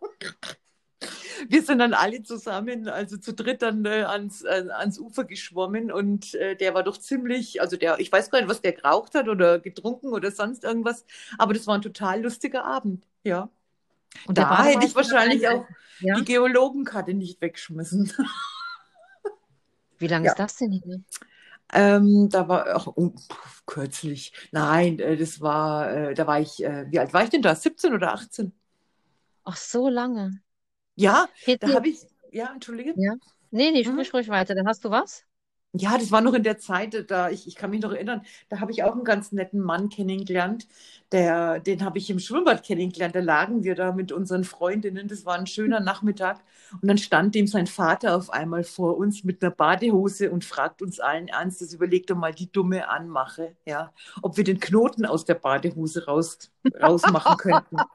[1.48, 5.90] Wir sind dann alle zusammen, also zu dritt dann äh, ans, äh, ans Ufer geschwommen
[5.92, 9.14] und äh, der war doch ziemlich, also der, ich weiß gar nicht, was der geraucht
[9.14, 11.04] hat oder getrunken oder sonst irgendwas,
[11.38, 13.50] aber das war ein total lustiger Abend, ja.
[14.26, 15.66] Und Da hätte ich wahrscheinlich auch
[16.00, 16.14] ja?
[16.14, 18.12] die Geologenkarte nicht weggeschmissen.
[19.98, 20.32] Wie lange Ja.
[20.32, 21.00] ist das denn hier?
[21.72, 23.12] Ähm, da war auch oh,
[23.66, 24.32] kürzlich.
[24.52, 27.54] Nein, äh, das war, äh, da war ich, äh, wie alt war ich denn da?
[27.54, 28.52] 17 oder 18?
[29.44, 30.40] Ach, so lange.
[30.96, 31.28] Ja,
[31.60, 31.98] da Peter, habe ich,
[32.32, 32.94] ja, entschuldige.
[32.94, 33.14] ja.
[33.50, 33.84] Nee, nee, Mhm.
[33.84, 34.54] sprich ruhig weiter.
[34.54, 35.24] Dann hast du was?
[35.76, 38.60] Ja, das war noch in der Zeit, da ich, ich kann mich noch erinnern, da
[38.60, 40.68] habe ich auch einen ganz netten Mann kennengelernt.
[41.10, 43.16] Der, den habe ich im Schwimmbad kennengelernt.
[43.16, 45.08] Da lagen wir da mit unseren Freundinnen.
[45.08, 46.40] Das war ein schöner Nachmittag.
[46.80, 50.80] Und dann stand dem sein Vater auf einmal vor uns mit einer Badehose und fragt
[50.80, 55.04] uns allen ernst, das überlegt doch mal die dumme Anmache, ja, ob wir den Knoten
[55.04, 56.38] aus der Badehose raus,
[56.80, 57.88] rausmachen könnten.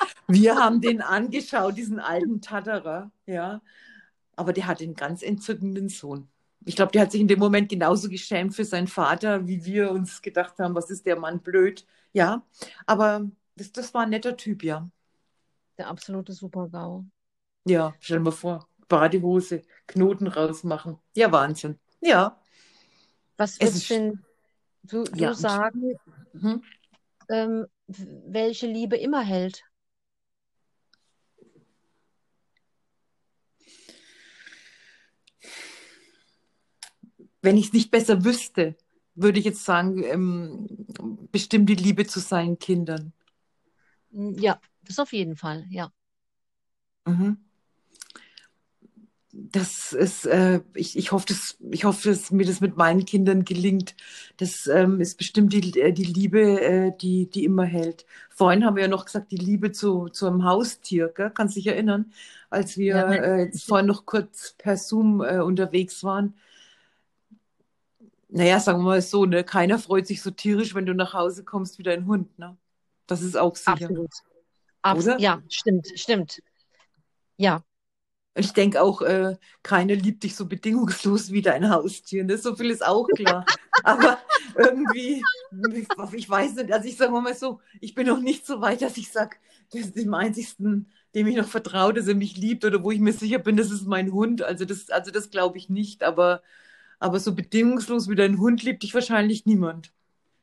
[0.32, 3.60] Wir haben den angeschaut, diesen alten Tatterer, ja.
[4.36, 6.28] Aber der hat einen ganz entzückenden Sohn.
[6.64, 9.90] Ich glaube, der hat sich in dem Moment genauso geschämt für seinen Vater, wie wir
[9.90, 11.84] uns gedacht haben, was ist der Mann blöd.
[12.12, 12.46] Ja,
[12.86, 14.88] aber das, das war ein netter Typ, ja.
[15.76, 17.04] Der absolute Super-GAU.
[17.64, 20.98] Ja, stell dir mal vor, Badehose, Knoten rausmachen.
[21.16, 21.78] Ja, Wahnsinn.
[22.00, 22.40] Ja,
[23.36, 24.24] Was es würdest ist, denn
[24.84, 25.94] du, ja, du sagen,
[26.32, 26.62] mhm.
[27.28, 29.64] ähm, welche Liebe immer hält?
[37.42, 38.76] Wenn ich es nicht besser wüsste,
[39.14, 40.66] würde ich jetzt sagen, ähm,
[41.32, 43.12] bestimmt die Liebe zu seinen Kindern.
[44.12, 45.92] Hm, Ja, das auf jeden Fall, ja.
[47.06, 47.34] Mhm.
[49.34, 53.44] Das ist, äh, ich, ich hoffe, dass, ich hoffe, dass mir das mit meinen Kindern
[53.46, 53.94] gelingt.
[54.36, 58.04] Das ähm, ist bestimmt die, äh, die Liebe, äh, die, die immer hält.
[58.28, 61.30] Vorhin haben wir ja noch gesagt, die Liebe zu, zu einem Haustier, gell?
[61.30, 62.12] Kannst dich erinnern,
[62.50, 66.34] als wir Ja, äh, vorhin noch kurz per Zoom äh, unterwegs waren.
[68.34, 69.44] Naja, sagen wir mal so, ne?
[69.44, 72.56] Keiner freut sich so tierisch, wenn du nach Hause kommst wie dein Hund, ne?
[73.06, 74.10] Das ist auch sicher, absolut.
[74.80, 75.18] Abs oder?
[75.18, 76.42] ja, stimmt, stimmt.
[77.36, 77.62] Ja,
[78.34, 82.24] ich denke auch, äh, keiner liebt dich so bedingungslos wie dein Haustier.
[82.24, 82.38] Ne?
[82.38, 83.44] So viel ist auch klar.
[83.84, 84.18] Aber
[84.56, 85.22] irgendwie,
[85.74, 88.80] ich, ich weiß nicht, also ich sage mal so, ich bin noch nicht so weit,
[88.80, 89.36] dass ich sage,
[89.70, 93.00] das ist dem einzigsten, dem ich noch vertraue, dass er mich liebt oder wo ich
[93.00, 94.42] mir sicher bin, das ist mein Hund.
[94.42, 96.02] Also das, also das glaube ich nicht.
[96.02, 96.42] Aber,
[97.02, 99.92] aber so bedingungslos wie dein Hund liebt dich wahrscheinlich niemand.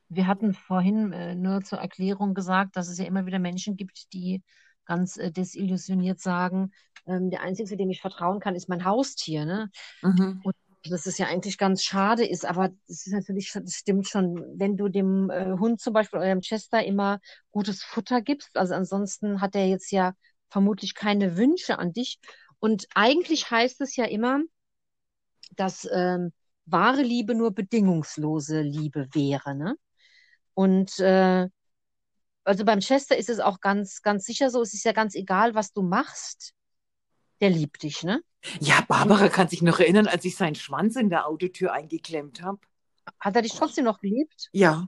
[0.10, 4.12] wir hatten vorhin äh, nur zur Erklärung gesagt, dass es ja immer wieder Menschen gibt,
[4.14, 4.44] die
[4.86, 6.72] ganz äh, desillusioniert sagen,
[7.06, 9.70] ähm, der Einzige, dem ich vertrauen kann, ist mein Haustier, ne?
[10.02, 10.42] Mhm.
[10.44, 14.44] Und dass es ja eigentlich ganz schade ist, aber es ist natürlich, das stimmt schon,
[14.58, 17.20] wenn du dem äh, Hund zum Beispiel, eurem Chester, immer
[17.52, 20.14] gutes Futter gibst, also ansonsten hat er jetzt ja
[20.50, 22.20] vermutlich keine Wünsche an dich.
[22.60, 24.42] Und eigentlich heißt es ja immer,
[25.56, 26.32] dass ähm,
[26.72, 29.76] wahre Liebe nur bedingungslose Liebe wäre, ne?
[30.54, 31.48] Und äh,
[32.44, 35.56] also beim Chester ist es auch ganz, ganz sicher so, es ist ja ganz egal,
[35.56, 36.54] was du machst,
[37.42, 38.22] der liebt dich, ne?
[38.60, 42.42] Ja, Und Barbara kann sich noch erinnern, als ich seinen Schwanz in der Autotür eingeklemmt
[42.42, 42.60] habe.
[43.20, 44.50] hat er dich trotzdem noch geliebt?
[44.52, 44.88] Ja.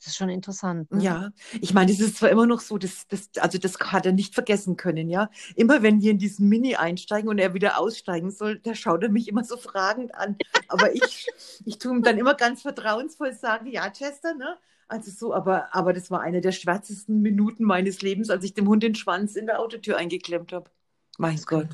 [0.00, 1.02] Das ist schon interessant, ne?
[1.02, 4.12] Ja, ich meine, es ist zwar immer noch so, das, das, also das hat er
[4.12, 5.28] nicht vergessen können, ja.
[5.56, 9.10] Immer wenn wir in diesen Mini einsteigen und er wieder aussteigen soll, da schaut er
[9.10, 10.38] mich immer so fragend an.
[10.68, 11.26] Aber ich,
[11.66, 14.56] ich tue ihm dann immer ganz vertrauensvoll sagen, ja, Chester, ne?
[14.88, 18.68] Also so, aber, aber das war eine der schwärzesten Minuten meines Lebens, als ich dem
[18.68, 20.70] Hund den Schwanz in der Autotür eingeklemmt habe.
[21.18, 21.68] Mein Das Gott.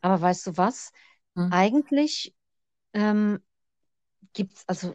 [0.00, 0.90] Aber weißt du was?
[1.36, 1.52] Hm.
[1.52, 2.34] Eigentlich
[2.94, 3.40] ähm,
[4.32, 4.94] gibt's also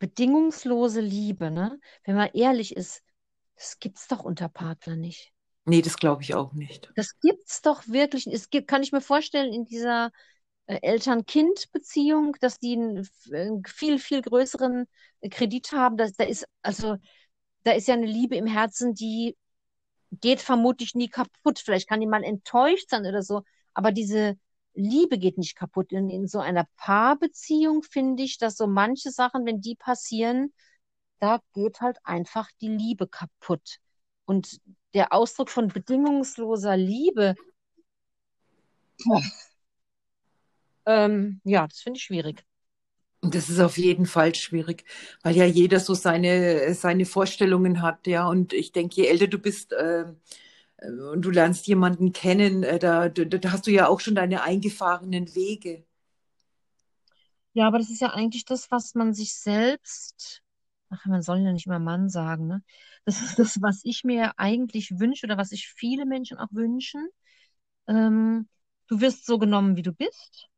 [0.00, 1.78] bedingungslose Liebe, ne?
[2.04, 3.02] Wenn man ehrlich ist,
[3.54, 5.32] das gibt's doch unter Partnern nicht.
[5.66, 6.90] Nee, das glaube ich auch nicht.
[6.96, 8.26] Das gibt's doch wirklich.
[8.26, 10.10] Es gibt, kann ich mir vorstellen, in dieser
[10.66, 14.86] äh, Eltern-Kind-Beziehung, dass die einen einen viel, viel größeren
[15.20, 15.96] äh, Kredit haben.
[15.98, 16.96] Dass, da ist, also,
[17.62, 19.36] da ist ja eine Liebe im Herzen, die
[20.10, 21.58] geht vermutlich nie kaputt.
[21.58, 23.42] Vielleicht kann die mal enttäuscht sein oder so,
[23.74, 24.36] aber diese
[24.80, 25.92] Liebe geht nicht kaputt.
[25.92, 30.52] In, in so einer Paarbeziehung finde ich, dass so manche Sachen, wenn die passieren,
[31.20, 33.78] da geht halt einfach die Liebe kaputt.
[34.24, 34.60] Und
[34.94, 37.34] der Ausdruck von bedingungsloser Liebe,
[39.04, 39.22] boah,
[40.86, 42.44] ähm, ja, das finde ich schwierig.
[43.22, 44.84] Und das ist auf jeden Fall schwierig,
[45.22, 48.26] weil ja jeder so seine, seine Vorstellungen hat, ja.
[48.26, 50.06] Und ich denke, je älter du bist äh,
[51.12, 54.42] und du lernst jemanden kennen, äh, da, da, da hast du ja auch schon deine
[54.42, 55.84] eingefahrenen Wege.
[57.52, 60.42] Ja, aber das ist ja eigentlich das, was man sich selbst,
[60.88, 62.62] ach, man soll ja nicht immer Mann sagen, ne?
[63.04, 67.08] Das ist das, was ich mir eigentlich wünsche oder was sich viele Menschen auch wünschen.
[67.88, 68.48] Ähm,
[68.88, 70.48] du wirst so genommen, wie du bist.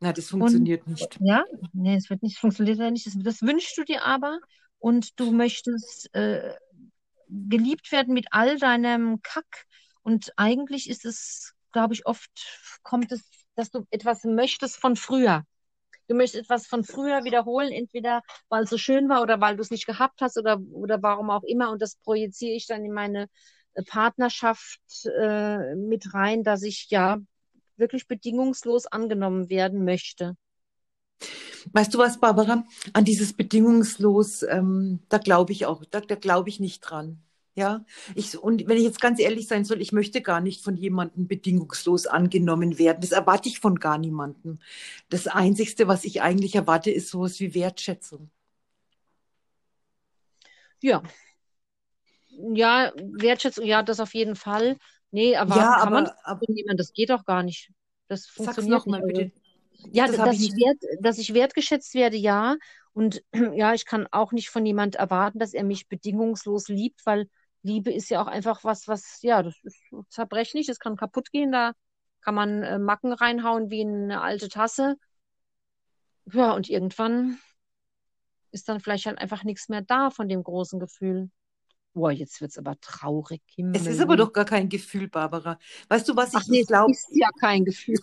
[0.00, 1.20] Na, das funktioniert Und nicht.
[1.20, 3.06] ja, nee, es wird nicht, funktioniert ja nicht.
[3.06, 4.38] Das, das wünschst du dir aber
[4.78, 6.54] und du möchtest äh,
[7.28, 9.66] geliebt werden mit all deinem Kack.
[10.02, 12.30] Und eigentlich ist es, glaube ich, oft
[12.82, 15.44] kommt es, dass du etwas möchtest von früher.
[16.08, 19.62] Du möchtest etwas von früher wiederholen, entweder weil es so schön war oder weil du
[19.62, 21.70] es nicht gehabt hast oder, oder warum auch immer.
[21.70, 23.28] Und das projiziere ich dann in meine
[23.74, 27.18] äh, Partnerschaft äh, mit rein, dass ich ja
[27.76, 30.36] wirklich bedingungslos angenommen werden möchte.
[31.72, 32.64] Weißt du was, Barbara?
[32.92, 37.20] An dieses bedingungslos, ähm, da glaube ich auch, da, da glaube ich nicht dran.
[37.54, 40.76] Ja, ich, und wenn ich jetzt ganz ehrlich sein soll, ich möchte gar nicht von
[40.76, 43.00] jemandem bedingungslos angenommen werden.
[43.00, 44.58] Das erwarte ich von gar niemandem.
[45.08, 48.30] Das Einzigste, was ich eigentlich erwarte, ist sowas wie Wertschätzung.
[50.82, 51.02] Ja.
[52.28, 54.76] Ja, Wertschätzung, ja, das auf jeden Fall.
[55.10, 56.76] Nee, erwarten Ja, kann man aber, das aber von niemandem.
[56.76, 57.72] Das geht doch gar nicht.
[58.08, 58.86] Das sag's funktioniert nicht.
[58.86, 59.32] nochmal Also, bitte.
[59.92, 60.56] Ja, Das dass ich nicht.
[60.56, 62.56] wert, dass ich wertgeschätzt werde, ja.
[62.92, 63.22] Und
[63.54, 67.28] ja, ich kann auch nicht von jemand erwarten, dass er mich bedingungslos liebt, weil
[67.62, 71.52] Liebe ist ja auch einfach was, was, ja, das ist zerbrechlich, das kann kaputt gehen,
[71.52, 71.72] da
[72.20, 74.96] kann man äh, Macken reinhauen wie in eine alte Tasse.
[76.32, 77.38] Ja, und irgendwann
[78.50, 81.30] ist dann vielleicht halt einfach nichts mehr da von dem großen Gefühl.
[81.96, 84.16] Boah, jetzt wird's aber traurig, Es ist aber Himmel.
[84.16, 85.58] doch gar kein Gefühl, Barbara.
[85.88, 87.98] Weißt du, was Ach ich, nee, ich es glaube, ist ja kein Gefühl.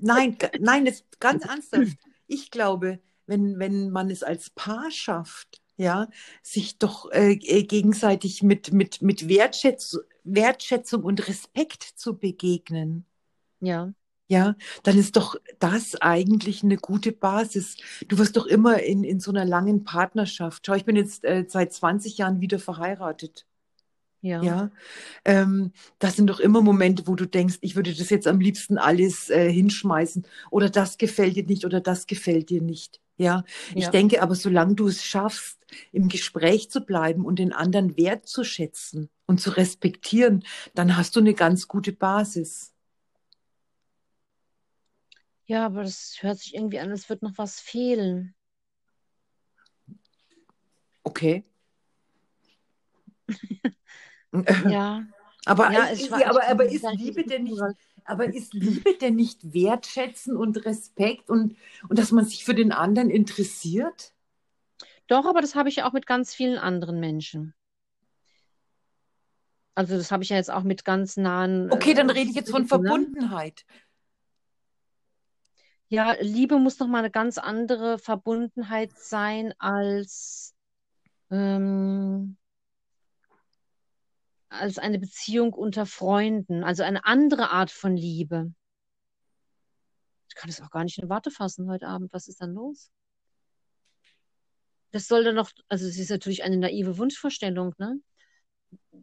[0.00, 1.96] nein, nein, jetzt ganz ernsthaft.
[2.26, 6.08] Ich glaube, wenn, wenn man es als Paar schafft, ja,
[6.42, 13.06] sich doch äh, äh, gegenseitig mit, mit, mit Wertschätz Wertschätzung und Respekt zu begegnen,
[13.60, 13.92] Ja,
[14.28, 17.76] ja, dann ist doch das eigentlich eine gute Basis.
[18.08, 20.66] Du wirst doch immer in, in so einer langen Partnerschaft.
[20.66, 23.46] Schau, ich bin jetzt äh, seit 20 Jahren wieder verheiratet.
[24.22, 24.70] ja, Ja,
[25.24, 28.78] ähm, das sind doch immer Momente, wo du denkst, ich würde das jetzt am liebsten
[28.78, 33.00] alles äh, hinschmeißen oder das gefällt dir nicht oder das gefällt dir nicht.
[33.18, 33.90] Ja, ich ja.
[33.90, 39.40] denke aber, solange du es schaffst, im Gespräch zu bleiben und den anderen wertzuschätzen und
[39.40, 42.72] zu respektieren, dann hast du eine ganz gute Basis.
[45.46, 48.34] Ja, aber das hört sich irgendwie an, als würde noch was fehlen.
[51.04, 51.44] Okay.
[54.70, 55.04] Ja,
[55.44, 57.60] Aber, ja, ich, wa- ja, ich aber, aber ist Liebe denn nicht,
[58.04, 61.56] aber ist Liebe denn nicht Wertschätzen und Respekt und,
[61.88, 64.14] und dass man sich für den anderen interessiert?
[65.08, 67.54] Doch, aber das habe ich ja auch mit ganz vielen anderen Menschen.
[69.74, 72.36] Also das habe ich ja jetzt auch mit ganz nahen Okay, dann äh, rede ich
[72.36, 72.68] jetzt von ne?
[72.68, 73.64] Verbundenheit.
[75.92, 80.54] Ja, Liebe muss noch mal eine ganz andere Verbundenheit sein als,
[81.30, 82.38] ähm,
[84.48, 88.54] als eine Beziehung unter Freunden, also eine andere Art von Liebe.
[90.30, 92.10] Ich kann es auch gar nicht in Worte fassen heute Abend.
[92.14, 92.90] Was ist dann los?
[94.92, 98.00] Das soll dann noch, also es ist natürlich eine naive Wunschvorstellung, ne?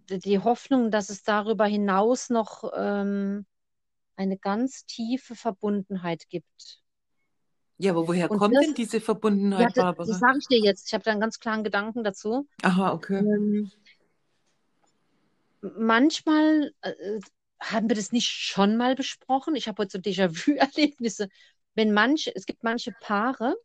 [0.09, 3.45] Die die Hoffnung, dass es darüber hinaus noch ähm,
[4.19, 6.81] eine ganz tiefe Verbundenheit gibt.
[7.77, 10.13] Ja, aber woher Und kommt das, denn diese ja, Verbundenheit, das, das Barbara?
[10.13, 10.87] sage ich dir jetzt.
[10.87, 12.45] Ich habe da einen ganz klaren Gedanken dazu.
[12.61, 13.19] Aha, okay.
[13.19, 13.71] Ähm,
[15.61, 17.19] manchmal äh,
[17.61, 19.55] haben wir das nicht schon mal besprochen.
[19.55, 21.29] Ich habe heute so Déjà-vu-Erlebnisse.
[21.73, 23.55] Wenn manche, es gibt manche Paare,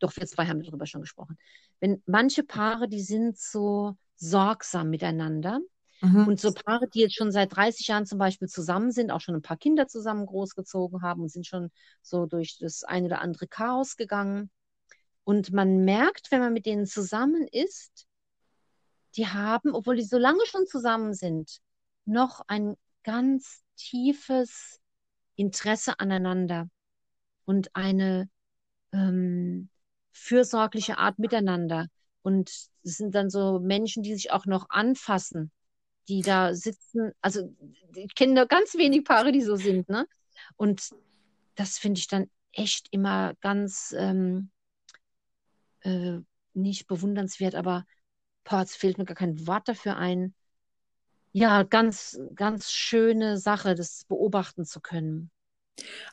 [0.00, 1.38] doch wir zwei haben darüber schon gesprochen.
[1.80, 5.60] Wenn manche Paare, die sind so sorgsam miteinander.
[6.02, 6.26] Mhm.
[6.26, 9.36] Und so Paare, die jetzt schon seit 30 Jahren zum Beispiel zusammen sind, auch schon
[9.36, 11.70] ein paar Kinder zusammen großgezogen haben und sind schon
[12.02, 14.50] so durch das ein oder andere Chaos gegangen.
[15.22, 18.08] Und man merkt, wenn man mit denen zusammen ist,
[19.14, 21.60] die haben, obwohl die so lange schon zusammen sind,
[22.04, 24.80] noch ein ganz tiefes
[25.36, 26.68] Interesse aneinander
[27.44, 28.28] und eine
[28.92, 29.68] ähm,
[30.10, 31.86] fürsorgliche Art miteinander.
[32.22, 35.52] Und es sind dann so Menschen, die sich auch noch anfassen,
[36.08, 37.12] die da sitzen.
[37.20, 37.54] Also
[37.94, 40.06] ich kenne nur ganz wenig Paare, die so sind, ne?
[40.56, 40.90] Und
[41.54, 44.50] das finde ich dann echt immer ganz ähm,
[45.80, 46.18] äh,
[46.54, 47.84] nicht bewundernswert, aber
[48.44, 50.34] boah, es fehlt mir gar kein Wort dafür ein.
[51.32, 55.30] Ja, ganz, ganz schöne Sache, das beobachten zu können.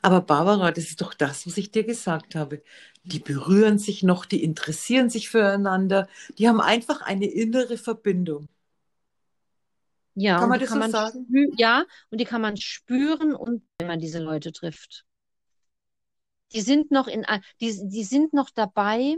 [0.02, 2.62] Aber Barbara, das ist doch das, was ich dir gesagt habe.
[3.04, 8.48] Die berühren sich noch, die interessieren sich füreinander, die haben einfach eine innere Verbindung.
[10.14, 11.26] Ja, Kann und man die das kann so man sagen?
[11.56, 15.04] ja, und die kann man spüren und wenn man diese Leute trifft.
[16.52, 17.24] Die sind noch in,
[17.60, 19.16] die, die sind noch dabei,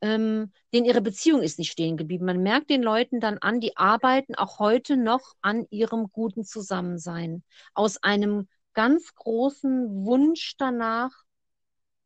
[0.00, 2.24] ähm, denen ihre Beziehung ist nicht stehen geblieben.
[2.26, 7.42] Man merkt den Leuten dann an, die arbeiten auch heute noch an ihrem guten Zusammensein.
[7.74, 11.12] Aus einem ganz großen Wunsch danach,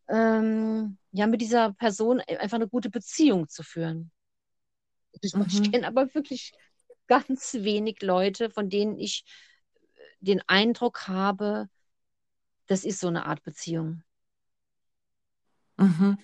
[0.08, 4.10] ähm, ja, mit dieser Person einfach eine gute Beziehung zu führen.
[5.20, 5.70] Ich, ich Mhm.
[5.70, 6.52] kenne aber wirklich
[7.12, 9.24] ganz wenig Leute, von denen ich
[10.20, 11.68] den Eindruck habe,
[12.66, 14.02] das ist so eine Art Beziehung.
[15.78, 16.16] Mhm.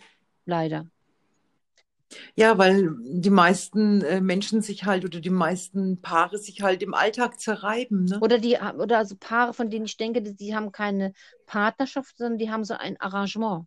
[0.47, 0.91] Leider.
[2.37, 6.95] Ja, weil die meisten äh, Menschen sich halt oder die meisten Paare sich halt im
[6.95, 8.19] Alltag zerreiben, ne?
[8.21, 11.13] Oder die, oder also Paare, von denen ich denke, die, die haben keine
[11.47, 13.67] Partnerschaft, sondern die haben so ein Arrangement.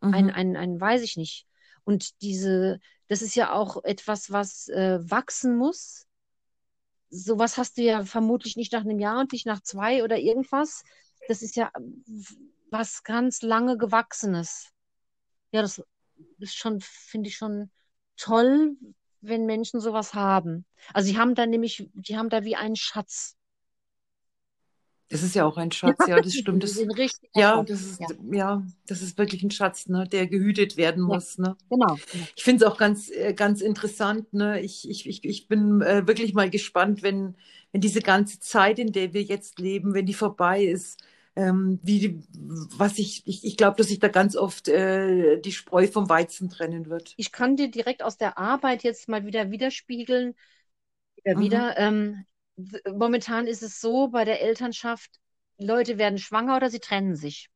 [0.00, 0.30] Ein, Mhm.
[0.30, 1.46] ein, ein, weiß ich nicht.
[1.86, 6.06] Und diese, das ist ja auch etwas, was äh, wachsen muss.
[7.10, 10.82] Sowas hast du ja vermutlich nicht nach einem Jahr und nicht nach zwei oder irgendwas.
[11.28, 11.70] Das ist ja
[12.70, 14.72] was ganz lange Gewachsenes.
[15.52, 15.80] Ja, das
[16.38, 17.70] ist schon, finde ich schon
[18.16, 18.76] toll,
[19.20, 20.66] wenn Menschen sowas haben.
[20.92, 23.36] Also die haben da nämlich, die haben da wie einen Schatz.
[25.08, 26.62] Das ist ja auch ein Schatz, ja, das stimmt.
[26.64, 26.86] Das,
[27.34, 31.38] ja, das ist, Ja, ja, das ist wirklich ein Schatz, ne, der gehütet werden muss,
[31.38, 31.56] ne?
[31.70, 32.00] genau.
[32.36, 34.60] Ich finde es auch ganz, äh, ganz interessant, ne?
[34.60, 37.36] Ich, ich, ich, ich bin äh, wirklich mal gespannt, wenn,
[37.72, 41.00] wenn diese ganze Zeit, in der wir jetzt leben, wenn die vorbei ist,
[41.36, 42.20] ähm, wie
[42.76, 46.50] was ich, ich, ich glaube, dass sich da ganz oft äh, die Spreu vom Weizen
[46.50, 47.16] trennen wird.
[47.16, 50.34] Ich kann dir direkt aus der Arbeit jetzt mal wieder widerspiegeln,
[51.16, 51.40] wieder, Mhm.
[51.44, 51.78] wieder.
[51.78, 52.26] Ähm,
[52.92, 55.20] momentan ist es so bei der Elternschaft,
[55.58, 57.48] Leute werden schwanger oder sie trennen sich.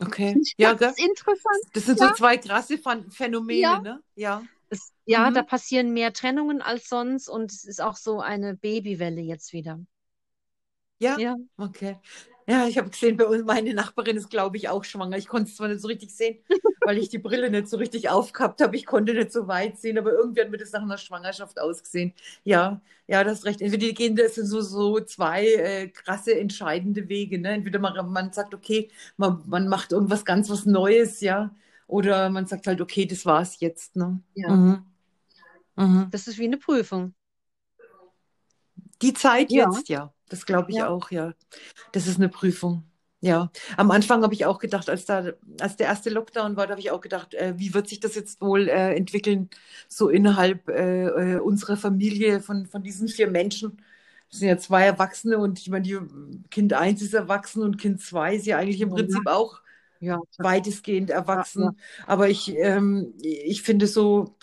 [0.00, 0.40] Okay.
[0.42, 0.94] Ich Ja, ganz gell?
[0.96, 1.64] interessant.
[1.74, 3.80] Das sind so Ja, zwei krasse Phänomene, ja.
[3.80, 4.02] ne?
[4.14, 4.48] Ja.
[4.70, 5.44] Es, ja, da Mhm.
[5.44, 9.80] passieren mehr Trennungen als sonst und es ist auch so eine Babywelle jetzt wieder.
[10.98, 11.98] Ja, Ja, okay.
[12.48, 15.16] Ja, ich habe gesehen, bei uns, meine Nachbarin ist, glaube ich, auch schwanger.
[15.16, 16.38] Ich konnte es zwar nicht so richtig sehen,
[16.80, 18.76] weil ich die Brille nicht so richtig aufgehabt habe.
[18.76, 22.12] Ich konnte nicht so weit sehen, aber irgendwie hat mir das nach einer Schwangerschaft ausgesehen.
[22.44, 23.62] Ja, ja, das ist recht.
[23.62, 27.38] Entweder die gehen, das sind so, so zwei äh, krasse, entscheidende Wege.
[27.38, 27.50] Ne?
[27.50, 31.54] Entweder man, man sagt, okay, man, man macht irgendwas ganz was Neues, ja.
[31.86, 33.96] Oder man sagt halt, okay, das war's jetzt.
[33.96, 34.20] Ne?
[34.34, 34.50] ja.
[34.50, 34.84] Mhm.
[35.76, 36.08] Mhm.
[36.10, 37.14] Das ist wie eine Prüfung.
[39.02, 40.12] Die Zeit Ja, jetzt, ja.
[40.28, 40.86] Das glaube ich ja.
[40.86, 41.34] auch, ja.
[41.92, 42.84] Das ist eine Prüfung.
[43.20, 43.52] Ja.
[43.76, 46.80] Am Anfang habe ich auch gedacht, als da, als der erste Lockdown war, da habe
[46.80, 49.48] ich auch gedacht, äh, wie wird sich das jetzt wohl äh, entwickeln,
[49.88, 53.76] so innerhalb äh, äh, unserer Familie von, von diesen vier Menschen.
[54.28, 55.98] Das sind ja zwei Erwachsene und ich meine, die,
[56.50, 59.60] Kind 1 ist erwachsen und Kind 2 ist ja eigentlich im Ja, Prinzip auch
[60.00, 61.70] ja, weitestgehend ja, ja.
[61.70, 61.78] erwachsen.
[62.06, 64.36] Aber ich, ähm, ich finde so,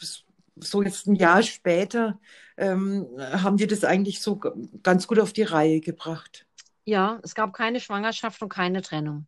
[0.55, 2.19] so jetzt ein Jahr später,
[2.59, 4.39] ähm, haben die das eigentlich so
[4.83, 6.45] ganz gut auf die Reihe gebracht.
[6.85, 9.27] Ja, es gab keine Schwangerschaft und keine Trennung.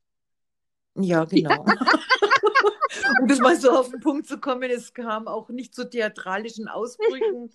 [0.95, 1.65] Ja, genau.
[3.19, 6.67] Um das mal so auf den Punkt zu kommen, es kam auch nicht zu theatralischen
[6.67, 7.51] Ausbrüchen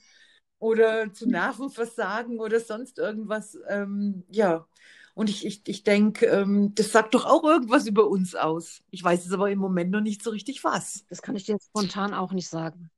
[0.58, 3.58] oder zu Nervenversagen oder sonst irgendwas.
[3.68, 4.66] Ähm, ja,
[5.14, 8.82] und ich, ich, ich denke, ähm, das sagt doch auch irgendwas über uns aus.
[8.90, 11.04] Ich weiß es aber im Moment noch nicht so richtig was.
[11.08, 12.90] das kann ich dir spontan auch nicht sagen.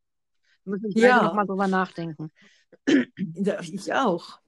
[0.64, 2.30] Da müssen wir Ja, drüber nachdenken.
[2.86, 4.40] Ich auch.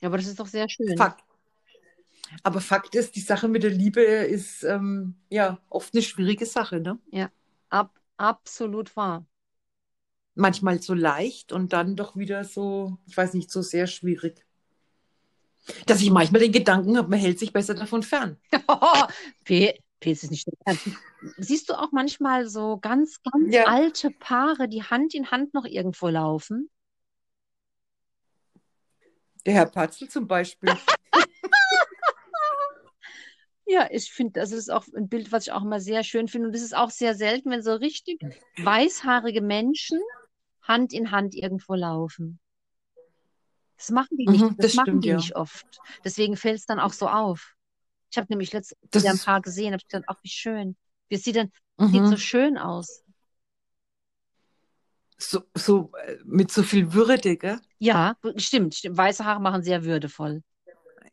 [0.00, 0.96] Ja, aber das ist doch sehr schön.
[0.96, 1.24] Fakt.
[2.42, 6.80] Aber Fakt ist, die Sache mit der Liebe ist ähm, ja oft eine schwierige Sache,
[6.80, 6.98] ne?
[7.10, 7.30] Ja,
[7.70, 9.26] ab, absolut wahr.
[10.34, 14.44] Manchmal so leicht und dann doch wieder so, ich weiß nicht, so sehr schwierig.
[15.86, 18.38] Dass ich manchmal den Gedanken habe, man hält sich besser davon fern.
[19.44, 20.86] P, P ist nicht ernst.
[21.38, 23.64] Siehst du auch manchmal so ganz, ganz Ja.
[23.66, 26.70] alte Paare, die Hand in Hand noch irgendwo laufen?
[29.46, 30.74] Der Herr Patzel zum Beispiel.
[33.70, 36.48] Ja, ich finde, das ist auch ein Bild, was ich auch immer sehr schön finde.
[36.48, 38.18] Und es ist auch sehr selten, wenn so richtig
[38.56, 40.00] weißhaarige Menschen
[40.62, 42.40] Hand in Hand irgendwo laufen.
[43.76, 45.16] Das machen die nicht, Mhm, das das machen stimmt, die ja.
[45.16, 45.66] nicht oft.
[46.02, 47.54] Deswegen fällt es dann auch so auf.
[48.10, 50.76] Ich habe nämlich letztens wieder ein Paar gesehen, habe ich gedacht, ach, wie schön.
[51.10, 52.16] Wie sieht denn, sieht so mhm.
[52.16, 53.04] schön aus.
[55.18, 57.58] So, so äh, mit so viel Würde, gell?
[57.78, 58.96] Ja, stimmt, stimmt.
[58.96, 60.42] Weiße Haare machen sehr würdevoll.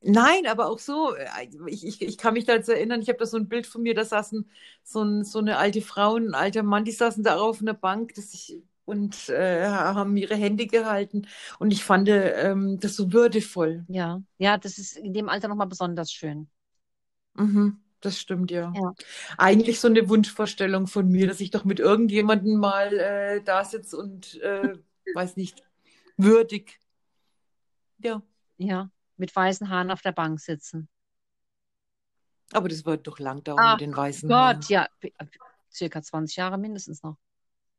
[0.01, 1.25] Nein, aber auch so, äh,
[1.67, 3.81] ich, ich, ich kann mich da jetzt erinnern, ich habe da so ein Bild von
[3.81, 4.47] mir, da saßen
[4.83, 7.73] so, ein, so eine alte Frau und ein alter Mann, die saßen da auf einer
[7.73, 11.27] Bank das ich, und äh, haben ihre Hände gehalten.
[11.57, 13.83] Und ich fand ähm, das so würdevoll.
[13.87, 16.49] Ja, ja, das ist in dem Alter nochmal besonders schön.
[17.35, 18.71] Mhm, das stimmt, ja.
[18.75, 18.93] Ja.
[19.37, 23.97] Eigentlich so eine Wunschvorstellung von mir, dass ich doch mit irgendjemandem mal äh, da sitze
[23.97, 24.77] und, äh,
[25.13, 25.63] weiß nicht,
[26.17, 26.79] würdig.
[27.99, 28.21] Ja.
[28.57, 30.87] Ja, mit weißen Haaren auf der Bank sitzen.
[32.51, 34.59] Aber das wird doch lang dauern Ach mit den weißen Haaren.
[34.59, 34.87] Gott, ja,
[35.71, 37.17] circa 20 Jahre mindestens noch.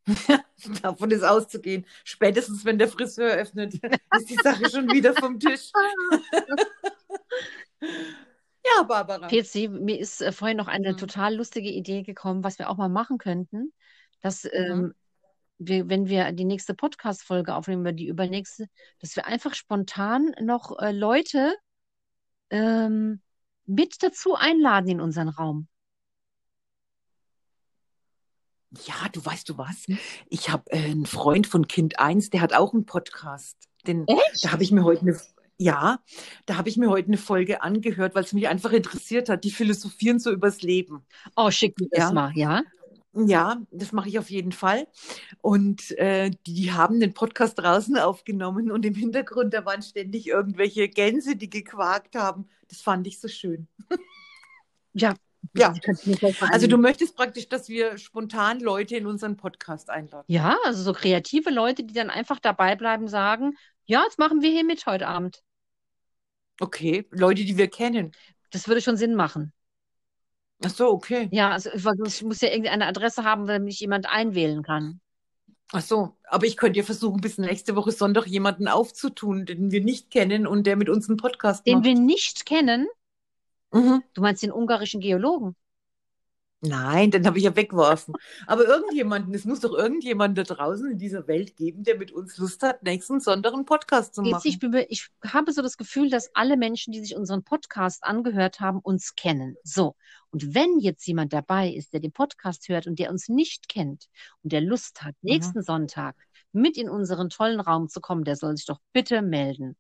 [0.83, 1.87] Davon ist auszugehen.
[2.05, 3.75] Spätestens, wenn der Friseur öffnet,
[4.17, 5.73] ist die Sache schon wieder vom Tisch.
[8.75, 9.29] Ja, Barbara.
[9.29, 10.97] PC, mir ist äh, vorhin noch eine Mhm.
[10.97, 13.73] total lustige Idee gekommen, was wir auch mal machen könnten,
[14.21, 14.51] dass Mhm.
[14.53, 14.95] ähm,
[15.59, 18.69] wir, wenn wir die nächste Podcast-Folge aufnehmen, oder die übernächste,
[19.01, 21.55] dass wir einfach spontan noch äh, Leute
[22.51, 23.23] ähm,
[23.65, 25.69] mit dazu einladen in unseren Raum.
[28.85, 29.87] Ja, du weißt du was?
[30.29, 33.57] Ich habe äh, einen Freund von Kind 1, der hat auch einen Podcast.
[33.87, 34.45] Den, Echt?
[34.45, 35.19] da habe ich mir heute eine,
[35.59, 36.01] ja,
[36.45, 39.45] da habe ich mir heute eine Folge angehört, weil es mich einfach interessiert hat.
[39.45, 41.05] Die philosophieren so übers Leben.
[41.37, 42.13] Oh, schick mir das Ja.
[42.13, 42.63] mal, ja?
[43.19, 44.87] Ja, das mache ich auf jeden Fall.
[45.41, 50.89] Und äh, die, haben den Podcast draußen aufgenommen und im Hintergrund, da waren ständig irgendwelche
[50.89, 52.47] Gänse, die gequakt haben.
[52.69, 53.69] Das fand ich so schön.
[54.93, 55.15] Ja.
[55.55, 55.73] Ja.
[56.41, 60.25] Also du möchtest praktisch, dass wir spontan Leute in unseren Podcast einladen.
[60.27, 64.51] Ja, also so kreative Leute, die dann einfach dabei bleiben, sagen, ja, jetzt machen wir
[64.51, 65.43] hier mit heute Abend.
[66.61, 68.13] Okay, Leute, die wir kennen.
[68.51, 69.53] Das würde schon Sinn machen.
[70.65, 71.29] Ach so, okay.
[71.33, 71.71] Ja, also
[72.07, 75.01] ich muss ja irgendeine Adresse haben, damit mich jemand einwählen kann.
[75.73, 79.83] Ach so, aber ich könnte ja versuchen, bis nächste Woche Sonntag jemanden aufzutun, den wir
[79.83, 81.85] nicht kennen und der mit uns einen Podcast Den macht.
[81.87, 82.87] wir nicht kennen,
[83.73, 84.03] Mhm.
[84.15, 85.57] du meinst den ungarischen Geologen.
[86.63, 88.15] Nein, den habe ich ja weggeworfen.
[88.47, 92.39] Aber irgendjemanden, es muss doch irgendjemand da draußen in dieser Welt geben, der mit uns
[92.39, 94.41] Lust hat, nächsten Sonntag einen Podcast zu machen.
[94.45, 98.81] ich, ich habe so das Gefühl, dass alle Menschen, die sich unseren Podcast angehört haben,
[98.81, 99.57] uns kennen.
[99.65, 99.97] So.
[100.31, 104.07] Und wenn jetzt jemand dabei ist, der den Podcast hört und der uns nicht kennt
[104.43, 105.31] und der Lust hat, Mhm.
[105.31, 106.17] nächsten Sonntag
[106.53, 109.77] mit in unseren tollen Raum zu kommen, der soll sich doch bitte melden.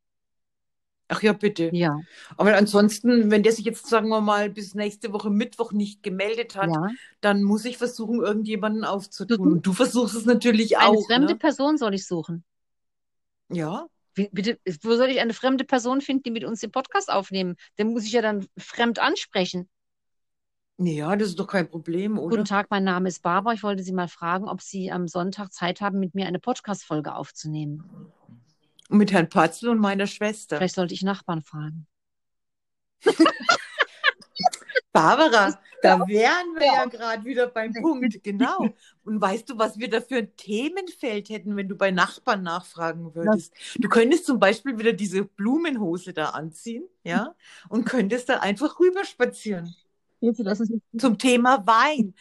[1.08, 1.70] Ach ja, bitte.
[1.72, 2.00] Ja,
[2.36, 6.56] Aber ansonsten, wenn der sich jetzt, sagen wir mal, bis nächste Woche Mittwoch nicht gemeldet
[6.56, 6.88] hat, ja.
[7.20, 9.40] dann muss ich versuchen, irgendjemanden aufzutun.
[9.40, 9.52] Mhm.
[9.52, 11.38] Und du versuchst es natürlich Eine auch, fremde ne?
[11.38, 12.44] Person soll ich suchen.
[13.50, 13.86] Ja.
[14.14, 17.54] Wie, bitte, wo soll ich eine fremde Person finden, die mit uns den Podcast aufnehmen?
[17.78, 19.68] Den muss ich ja dann fremd ansprechen.
[20.78, 22.36] Ja, das ist doch kein Problem, oder?
[22.36, 23.54] Guten Tag, mein Name ist Barbara.
[23.54, 27.14] Ich wollte Sie mal fragen, ob Sie am Sonntag Zeit haben, mit mir eine Podcast-Folge
[27.14, 28.12] aufzunehmen.
[28.88, 30.58] Mit Herrn Patzel und meiner Schwester.
[30.58, 31.86] Vielleicht sollte ich Nachbarn fragen.
[34.92, 38.68] Barbara, da wären wir ja gerade wieder beim Punkt, genau.
[39.04, 43.14] Und weißt du, was wir da für ein Themenfeld hätten, wenn du bei Nachbarn nachfragen
[43.14, 43.52] würdest?
[43.76, 47.34] Du könntest zum Beispiel wieder diese Blumenhose da anziehen, ja,
[47.68, 49.76] und könntest da einfach rüberspazieren
[50.20, 52.14] Jetzt lassen Sie zum Thema Wein.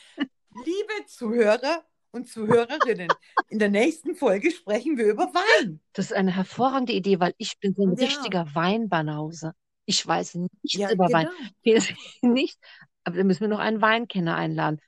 [0.66, 1.84] Liebe Zuhörer
[2.16, 3.09] und Zuhörerinnen,
[3.49, 5.80] in der nächsten Folge sprechen wir über Wein.
[5.93, 8.05] Das ist eine hervorragende Idee, weil ich bin so ein Ja.
[8.05, 9.53] richtiger Weinbanause.
[9.86, 11.28] Ich weiß nichts Ja, über Wein.
[11.63, 11.82] genau.
[12.22, 12.57] Nicht,
[13.03, 14.80] aber dann müssen wir noch einen Weinkenner einladen.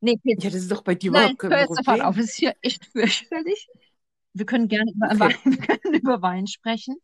[0.00, 2.16] Nee, Ja, das ist doch bei dir nein, überhaupt kein auf.
[2.18, 3.68] Es ist hier echt fürchterlich.
[4.32, 5.18] Wir können gerne über, Okay.
[5.20, 6.96] Wein, wir können über Wein sprechen,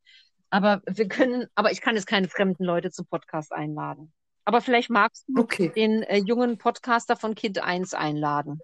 [0.50, 4.12] aber wir können, aber ich kann jetzt keine fremden Leute zum Podcast einladen.
[4.44, 5.70] Aber vielleicht magst du Okay.
[5.74, 8.60] den äh, jungen Podcaster von Kind 1 einladen.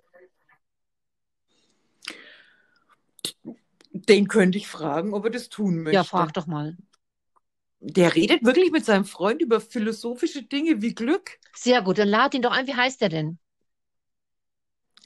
[3.93, 5.97] Den könnte ich fragen, ob er das tun möchte.
[5.97, 6.77] Ja, frag doch mal.
[7.81, 11.39] Der redet wirklich mit seinem Freund über philosophische Dinge wie Glück.
[11.55, 12.67] Sehr gut, dann lad ihn doch ein.
[12.67, 13.39] Wie heißt der denn?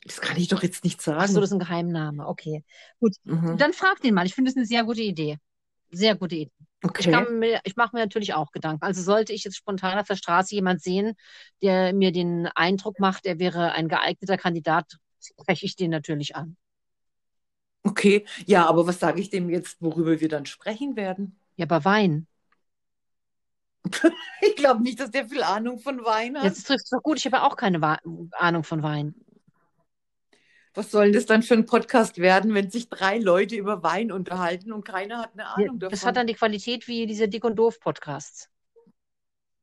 [0.04, 1.32] Das kann ich doch jetzt nicht Ach sagen.
[1.32, 2.26] so, das ist ein Geheimname.
[2.26, 2.64] Okay.
[3.00, 3.58] Gut, Mhm.
[3.58, 4.26] dann frag den mal.
[4.26, 5.38] Ich finde es eine sehr gute Idee.
[5.90, 6.52] Sehr gute Idee.
[6.98, 7.26] Ich, Okay.
[7.30, 8.84] mir, ich mache mir natürlich auch Gedanken.
[8.84, 11.14] Also sollte ich jetzt spontan auf der Straße jemand sehen,
[11.62, 16.56] der mir den Eindruck macht, er wäre ein geeigneter Kandidat, spreche ich den natürlich an.
[17.82, 18.26] Okay.
[18.46, 21.38] Ja, aber was sage ich dem jetzt, worüber wir dann sprechen werden?
[21.56, 22.26] Ja, aber Wein.
[24.42, 26.44] Ich glaube nicht, dass der viel Ahnung von Wein hat.
[26.44, 27.18] Jetzt trifft es doch gut.
[27.18, 27.98] Ich habe ja auch keine Wa
[28.32, 29.14] Ahnung von Wein.
[30.74, 34.72] Was soll das dann für ein Podcast werden, wenn sich drei Leute über Wein unterhalten
[34.72, 35.90] und keiner hat eine Ja, Ahnung davon?
[35.90, 38.48] Das hat dann die Qualität wie diese Dick und Doof Podcasts.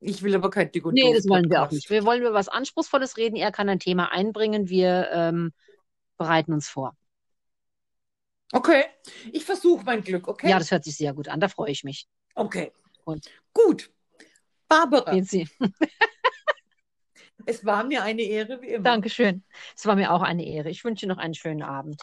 [0.00, 1.88] ich will aber kein Dick und Nee, Doof das wollen wir auch nicht.
[1.90, 3.36] Wir wollen über was Anspruchsvolles reden.
[3.36, 4.68] Er kann ein Thema einbringen.
[4.68, 5.52] Wir ähm,
[6.18, 6.94] bereiten uns vor.
[8.52, 8.84] Okay,
[9.32, 10.48] ich versuche mein Glück, okay?
[10.48, 11.40] Ja, das hört sich sehr gut an.
[11.40, 12.08] Da freue ich mich.
[12.34, 12.72] Okay.
[13.04, 13.26] Gut.
[13.52, 13.90] Gut.
[14.68, 15.12] Barbara,
[17.46, 18.84] es war mir eine Ehre wie immer.
[18.84, 19.44] Dankeschön.
[19.74, 20.68] Es war mir auch eine Ehre.
[20.68, 22.02] Ich wünsche noch einen schönen Abend.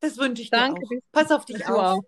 [0.00, 0.82] Das wünsche ich dir Danke.
[1.12, 2.04] Pass auf dich auf.